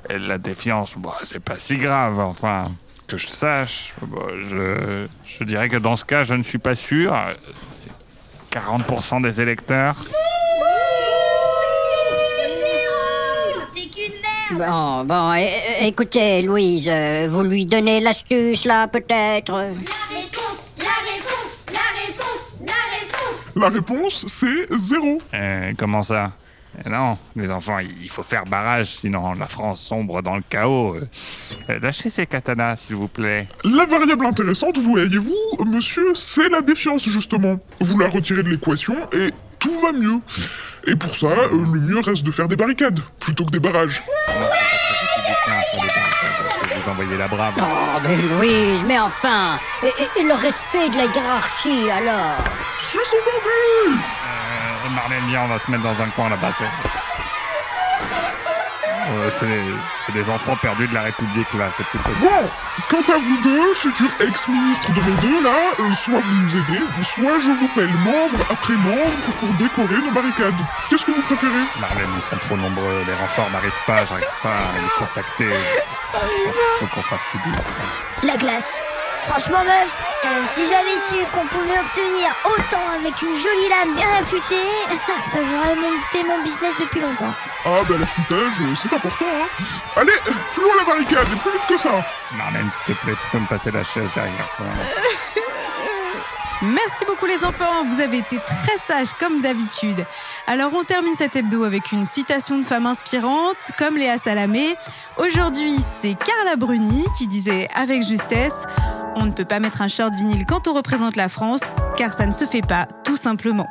la 0.10 0.38
défiance, 0.38 0.96
bah, 0.98 1.18
c'est 1.24 1.40
pas 1.40 1.56
si 1.56 1.78
grave. 1.78 2.20
Enfin, 2.20 2.72
que 3.12 3.18
je 3.18 3.28
sache, 3.28 3.94
bah, 4.08 4.22
je, 4.42 5.06
je 5.26 5.44
dirais 5.44 5.68
que 5.68 5.76
dans 5.76 5.98
ce 5.98 6.06
cas, 6.06 6.24
je 6.24 6.34
ne 6.34 6.44
suis 6.44 6.60
pas 6.60 6.76
sûr. 6.76 7.14
40% 8.52 9.22
des 9.22 9.42
électeurs. 9.42 9.96
Bon, 14.54 15.06
bon, 15.06 15.34
écoutez, 15.80 16.42
Louise, 16.42 16.90
euh, 16.90 17.28
vous 17.30 17.44
lui 17.44 17.66
donnez 17.66 18.02
l'astuce, 18.02 18.66
là, 18.66 18.88
peut-être? 18.88 19.52
La 19.52 19.64
réponse, 19.64 20.72
la 20.78 20.98
réponse, 21.10 21.66
la 21.72 21.80
réponse, 22.02 22.56
la 22.60 22.74
réponse. 22.98 23.56
La 23.56 23.70
réponse, 23.70 24.26
c'est 24.28 24.78
zéro. 24.78 25.22
Euh, 25.34 25.72
comment 25.78 26.04
ça? 26.04 26.32
Eh 26.86 26.90
Non, 26.90 27.18
les 27.36 27.52
enfants, 27.52 27.80
il 27.80 28.10
faut 28.10 28.24
faire 28.24 28.46
barrage, 28.46 28.88
sinon 28.88 29.34
la 29.34 29.48
France 29.48 29.82
sombre 29.82 30.22
dans 30.22 30.36
le 30.36 30.42
chaos. 30.50 30.96
Euh, 31.70 31.80
lâchez 31.80 32.10
ces 32.10 32.26
katanas, 32.26 32.78
s'il 32.78 32.96
vous 32.96 33.10
plaît. 33.10 33.48
La 33.66 33.86
variable 33.86 34.26
intéressante, 34.26 34.78
voyez-vous, 34.78 35.66
monsieur, 35.66 36.14
c'est 36.16 36.48
la 36.50 36.62
défiance, 36.62 37.04
justement. 37.10 37.60
Vous 37.82 38.00
la 38.00 38.08
retirez 38.08 38.44
de 38.44 38.50
l'équation 38.50 38.96
et 39.12 39.30
tout 39.60 39.80
va 39.82 39.92
mieux. 39.92 40.20
Et 40.88 40.96
pour 40.96 41.16
ça, 41.16 41.28
euh, 41.28 41.50
le 41.52 41.80
mieux 41.82 42.00
reste 42.00 42.24
de 42.26 42.32
faire 42.32 42.48
des 42.48 42.56
barricades, 42.56 43.00
plutôt 43.20 43.46
que 43.46 43.52
des 43.52 43.60
barrages. 43.60 44.02
Vous 46.84 46.90
envoyez 46.92 47.18
la 47.18 47.28
brave. 47.28 47.54
Oh, 47.60 48.00
mais 48.04 48.16
Louise, 48.18 48.82
mais 48.88 49.00
enfin 49.00 49.60
et, 49.84 49.88
et- 49.88 50.22
et 50.22 50.24
le 50.24 50.34
respect 50.34 50.90
de 50.90 50.98
la 50.98 51.06
hiérarchie, 51.06 51.90
alors? 51.92 52.38
C'est 52.80 53.06
son 53.06 53.18
bandit 53.18 54.00
Marlène, 54.96 55.24
viens, 55.28 55.42
on 55.42 55.48
va 55.48 55.60
se 55.60 55.70
mettre 55.72 55.84
dans 55.84 56.02
un 56.02 56.08
coin 56.10 56.30
là-bas. 56.30 56.52
C'est 56.58 56.66
Euh, 59.14 59.30
c'est 59.32 59.48
des- 59.48 59.76
c'est 60.06 60.12
des 60.14 60.30
enfants 60.30 60.56
perdus 60.62 60.88
de 60.88 60.94
la 60.94 61.02
République, 61.02 61.52
là. 61.56 61.66
C'est 61.76 61.86
plutôt... 61.88 62.12
Bon, 62.22 62.50
quant 62.88 63.14
à 63.14 63.18
vous 63.18 63.38
deux, 63.42 63.74
futurs 63.74 64.12
ex-ministres 64.22 64.90
de 64.94 65.02
mes 65.02 65.18
deux, 65.18 65.44
là, 65.44 65.50
euh, 65.80 65.92
soit 65.92 66.20
vous 66.20 66.34
nous 66.36 66.56
aidez, 66.56 66.80
soit 67.02 67.40
je 67.44 67.50
vous 67.60 67.68
pèle 67.76 67.92
membre 68.06 68.46
après 68.50 68.74
membre 68.76 69.32
pour 69.40 69.50
décorer 69.56 69.98
nos 70.06 70.12
barricades. 70.12 70.54
Qu'est-ce 70.90 71.06
que 71.06 71.12
vous 71.12 71.22
préférez? 71.24 71.66
Marlène, 71.82 72.08
ils 72.16 72.22
sont 72.22 72.38
trop 72.38 72.56
nombreux. 72.56 73.04
Les 73.08 73.14
renforts 73.16 73.50
n'arrivent 73.50 73.74
pas. 73.88 74.06
J'arrive 74.06 74.26
pas 74.44 74.50
à 74.50 74.80
les 74.80 75.06
contacter. 75.06 75.50
Je 75.50 76.46
pense 76.46 76.56
qu'il 76.56 76.88
faut 76.88 76.96
qu'on 76.96 77.02
fasse 77.02 77.22
ce 77.24 77.32
qu'ils 77.32 77.52
disent. 77.52 77.62
La 78.24 78.38
glace. 78.38 78.82
Franchement, 79.28 79.64
meuf, 79.64 80.04
euh, 80.26 80.28
si 80.46 80.62
j'avais 80.68 80.98
su 80.98 81.26
qu'on 81.34 81.46
pouvait 81.48 81.80
obtenir 81.80 82.36
autant 82.46 82.88
avec 83.00 83.22
une 83.22 83.36
jolie 83.38 83.70
lame 83.70 83.96
bien 83.96 84.08
affûtée, 84.20 84.68
j'aurais 85.34 85.76
monté 85.76 86.24
mon 86.28 86.44
business 86.44 86.74
depuis 86.80 87.00
longtemps. 87.00 87.34
Ah 87.66 87.82
bah 87.88 87.96
l'affûtage, 88.00 88.60
euh, 88.62 88.76
c'est 88.76 88.94
important, 88.94 89.26
hein 89.26 89.64
Allez, 89.96 90.14
plus 90.54 90.64
loin 90.64 90.74
la 90.78 90.84
barricade, 90.84 91.28
et 91.34 91.40
plus 91.40 91.52
vite 91.52 91.66
que 91.68 91.78
ça 91.78 92.04
Marlène, 92.36 92.70
s'il 92.72 92.96
te 92.96 93.02
plaît, 93.02 93.14
tu 93.14 93.28
peux 93.32 93.40
me 93.40 93.48
passer 93.48 93.72
la 93.72 93.84
chaise 93.84 94.10
derrière 94.16 94.48
toi. 94.58 94.66
Merci 96.64 97.06
beaucoup 97.06 97.26
les 97.26 97.44
enfants, 97.44 97.86
vous 97.90 98.02
avez 98.02 98.20
été 98.20 98.38
très 98.38 98.78
sages 98.86 99.14
comme 99.20 99.42
d'habitude. 99.42 100.06
Alors 100.46 100.72
on 100.76 100.84
termine 100.84 101.16
cet 101.16 101.36
hebdo 101.36 101.64
avec 101.64 101.92
une 101.92 102.06
citation 102.06 102.60
de 102.60 102.64
femme 102.64 102.86
inspirante 102.86 103.72
comme 103.80 103.98
Léa 103.98 104.20
Salamé. 104.20 104.76
Aujourd'hui 105.18 105.78
c'est 105.80 106.14
Carla 106.14 106.58
Bruni 106.58 107.04
qui 107.18 107.26
disait 107.26 107.68
avec 107.74 108.04
justesse 108.04 108.66
On 109.22 109.26
ne 109.26 109.32
peut 109.32 109.46
pas 109.46 109.60
mettre 109.60 109.84
un 109.84 109.88
short 109.88 110.16
vinyle 110.16 110.48
quand 110.48 110.68
on 110.68 110.74
représente 110.74 111.16
la 111.16 111.30
France 111.30 111.60
car 111.96 112.12
ça 112.14 112.26
ne 112.26 112.32
se 112.32 112.46
fait 112.46 112.66
pas 112.68 112.88
tout 113.04 113.18
simplement. 113.18 113.68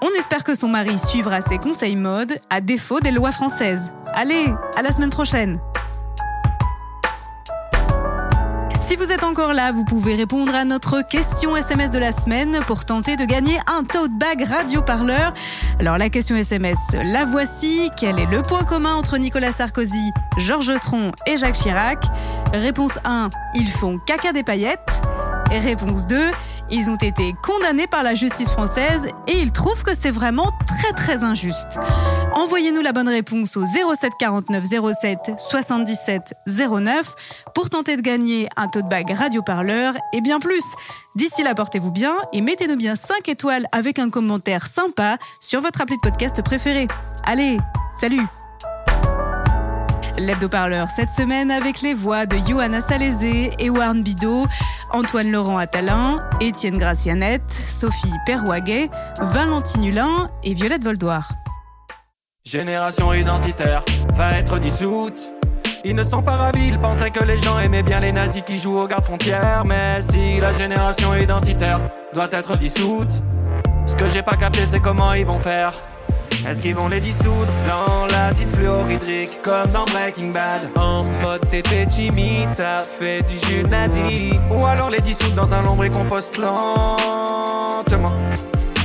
On 0.00 0.08
espère 0.18 0.44
que 0.44 0.54
son 0.54 0.68
mari 0.68 0.98
suivra 0.98 1.42
ses 1.42 1.58
conseils 1.58 1.94
mode 1.94 2.38
à 2.48 2.62
défaut 2.62 3.00
des 3.00 3.10
lois 3.10 3.32
françaises. 3.32 3.92
Allez, 4.14 4.46
à 4.76 4.82
la 4.82 4.92
semaine 4.92 5.10
prochaine 5.10 5.60
si 8.88 8.96
vous 8.96 9.10
êtes 9.12 9.24
encore 9.24 9.54
là, 9.54 9.72
vous 9.72 9.84
pouvez 9.84 10.14
répondre 10.14 10.54
à 10.54 10.64
notre 10.64 11.00
question 11.02 11.56
SMS 11.56 11.90
de 11.90 11.98
la 11.98 12.12
semaine 12.12 12.58
pour 12.66 12.84
tenter 12.84 13.16
de 13.16 13.24
gagner 13.24 13.58
un 13.66 13.84
tote 13.84 14.12
bag 14.12 14.42
radio 14.42 14.82
parleur. 14.82 15.32
Alors 15.80 15.96
la 15.96 16.10
question 16.10 16.36
SMS, 16.36 16.78
la 16.92 17.24
voici. 17.24 17.90
Quel 17.96 18.18
est 18.18 18.26
le 18.26 18.42
point 18.42 18.64
commun 18.64 18.94
entre 18.94 19.16
Nicolas 19.16 19.52
Sarkozy, 19.52 20.12
Georges 20.38 20.78
Tron 20.80 21.12
et 21.26 21.36
Jacques 21.36 21.54
Chirac? 21.54 22.04
Réponse 22.52 22.98
1, 23.04 23.30
ils 23.54 23.68
font 23.68 23.98
caca 23.98 24.32
des 24.32 24.42
paillettes. 24.42 25.00
Et 25.52 25.58
réponse 25.58 26.06
2, 26.06 26.30
ils 26.70 26.90
ont 26.90 26.96
été 26.96 27.34
condamnés 27.42 27.86
par 27.86 28.02
la 28.02 28.14
justice 28.14 28.50
française 28.50 29.06
et 29.26 29.38
ils 29.38 29.52
trouvent 29.52 29.82
que 29.82 29.94
c'est 29.94 30.10
vraiment 30.10 30.50
très 30.66 30.92
très 30.92 31.22
injuste. 31.22 31.78
Envoyez-nous 32.32 32.80
la 32.80 32.92
bonne 32.92 33.08
réponse 33.08 33.56
au 33.56 33.64
07 33.64 34.12
49 34.18 34.64
07 35.00 35.18
77 35.38 36.34
09 36.46 37.14
pour 37.54 37.70
tenter 37.70 37.96
de 37.96 38.02
gagner 38.02 38.48
un 38.56 38.68
tote 38.68 38.88
bag 38.88 39.10
radio 39.10 39.42
parleur 39.42 39.94
et 40.12 40.20
bien 40.20 40.40
plus. 40.40 40.64
D'ici 41.14 41.42
là, 41.42 41.54
portez-vous 41.54 41.92
bien 41.92 42.14
et 42.32 42.40
mettez-nous 42.40 42.76
bien 42.76 42.96
5 42.96 43.28
étoiles 43.28 43.66
avec 43.72 43.98
un 43.98 44.10
commentaire 44.10 44.66
sympa 44.66 45.18
sur 45.40 45.60
votre 45.60 45.80
appli 45.80 45.96
de 45.96 46.00
podcast 46.00 46.42
préféré. 46.42 46.86
Allez, 47.24 47.58
salut 47.94 48.26
L'hebdo-parleur 50.16 50.88
cette 50.94 51.10
semaine 51.10 51.50
avec 51.50 51.80
les 51.80 51.92
voix 51.92 52.24
de 52.26 52.36
Johanna 52.48 52.80
Salézé, 52.80 53.50
Ewan 53.58 54.02
Bidot, 54.02 54.46
Antoine 54.94 55.32
Laurent 55.32 55.58
Attalin, 55.58 56.22
Étienne 56.40 56.78
Gracianette, 56.78 57.50
Sophie 57.50 58.12
Perwaguet, 58.26 58.88
Valentine 59.20 59.82
Hulin 59.86 60.30
et 60.44 60.54
Violette 60.54 60.84
Voldoir. 60.84 61.32
Génération 62.44 63.12
identitaire 63.12 63.84
va 64.14 64.38
être 64.38 64.60
dissoute. 64.60 65.18
Ils 65.84 65.96
ne 65.96 66.04
sont 66.04 66.22
pas 66.22 66.36
ravis, 66.36 66.68
ils 66.68 66.78
pensaient 66.78 67.10
que 67.10 67.24
les 67.24 67.40
gens 67.40 67.58
aimaient 67.58 67.82
bien 67.82 67.98
les 67.98 68.12
nazis 68.12 68.44
qui 68.46 68.60
jouent 68.60 68.78
aux 68.78 68.86
gardes 68.86 69.04
frontières. 69.04 69.64
Mais 69.64 70.00
si 70.00 70.38
la 70.38 70.52
génération 70.52 71.12
identitaire 71.16 71.80
doit 72.12 72.28
être 72.30 72.56
dissoute, 72.56 73.10
ce 73.86 73.96
que 73.96 74.08
j'ai 74.08 74.22
pas 74.22 74.36
capté, 74.36 74.60
c'est 74.70 74.80
comment 74.80 75.12
ils 75.14 75.26
vont 75.26 75.40
faire. 75.40 75.74
Est-ce 76.46 76.60
qu'ils 76.60 76.74
vont 76.74 76.88
les 76.88 77.00
dissoudre 77.00 77.52
dans 77.66 78.06
l'acide 78.06 78.50
fluorhydrique 78.50 79.40
comme 79.42 79.66
dans 79.72 79.86
Breaking 79.86 80.28
Bad? 80.28 80.68
En 80.76 81.04
mode 81.22 81.40
tété 81.50 81.86
chimie, 81.88 82.44
ça 82.46 82.80
fait 82.80 83.22
du 83.22 83.34
jus 83.46 83.62
nazi. 83.64 84.32
Ou 84.50 84.66
alors 84.66 84.90
les 84.90 85.00
dissoudre 85.00 85.34
dans 85.34 85.54
un 85.54 85.62
lombricompost 85.62 86.36
lentement. 86.36 88.12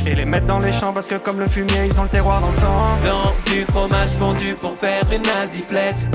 Et 0.08 0.16
les 0.16 0.24
mettre 0.24 0.46
dans 0.46 0.60
les 0.60 0.72
champs 0.72 0.94
parce 0.94 1.06
que 1.06 1.16
comme 1.16 1.40
le 1.40 1.48
fumier 1.48 1.88
ils 1.92 2.00
ont 2.00 2.04
le 2.04 2.10
terroir 2.10 2.40
dans 2.40 2.50
le 2.50 2.56
sang. 2.56 2.78
Dans 3.02 3.52
du 3.52 3.66
fromage 3.66 4.12
fondu 4.12 4.56
pour 4.56 4.76
faire 4.78 5.02
une 5.12 5.22
naziflette 5.24 6.08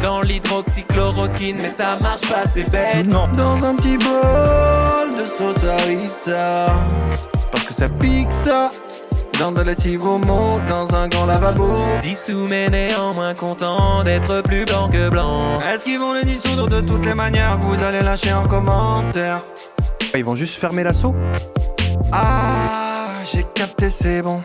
Dans 0.00 0.20
l'hydroxychloroquine 0.20 1.56
mais 1.60 1.70
ça 1.70 1.98
marche 2.00 2.22
pas 2.22 2.44
c'est 2.44 2.70
bête. 2.70 3.08
Non. 3.08 3.26
Dans 3.36 3.64
un 3.64 3.74
petit 3.74 3.98
bol 3.98 5.10
de 5.20 5.26
sauce 5.26 5.64
harissa. 5.64 6.66
Parce 7.50 7.64
que 7.64 7.74
ça 7.74 7.88
pique 7.88 8.30
ça 8.30 8.66
dans 9.38 9.52
de 9.52 9.62
la 9.62 9.72
homo, 9.72 10.60
dans 10.68 10.94
un 10.94 11.08
grand 11.08 11.26
lavabo. 11.26 11.68
Dissous 12.00 12.46
mais 12.48 12.68
néanmoins 12.68 13.34
content 13.34 14.02
d'être 14.04 14.42
plus 14.42 14.64
blanc 14.64 14.88
que 14.88 15.08
blanc. 15.08 15.60
Est-ce 15.60 15.84
qu'ils 15.84 15.98
vont 15.98 16.12
les 16.12 16.24
dissoudre 16.24 16.68
de 16.68 16.80
toutes 16.80 17.04
les 17.04 17.14
manières? 17.14 17.58
Vous 17.58 17.82
allez 17.82 18.00
lâcher 18.00 18.32
en 18.32 18.46
commentaire. 18.46 19.40
Ils 20.14 20.24
vont 20.24 20.36
juste 20.36 20.56
fermer 20.56 20.82
l'assaut. 20.82 21.14
Ah, 22.12 23.08
j'ai 23.32 23.44
capté, 23.54 23.88
c'est 23.88 24.22
bon 24.22 24.42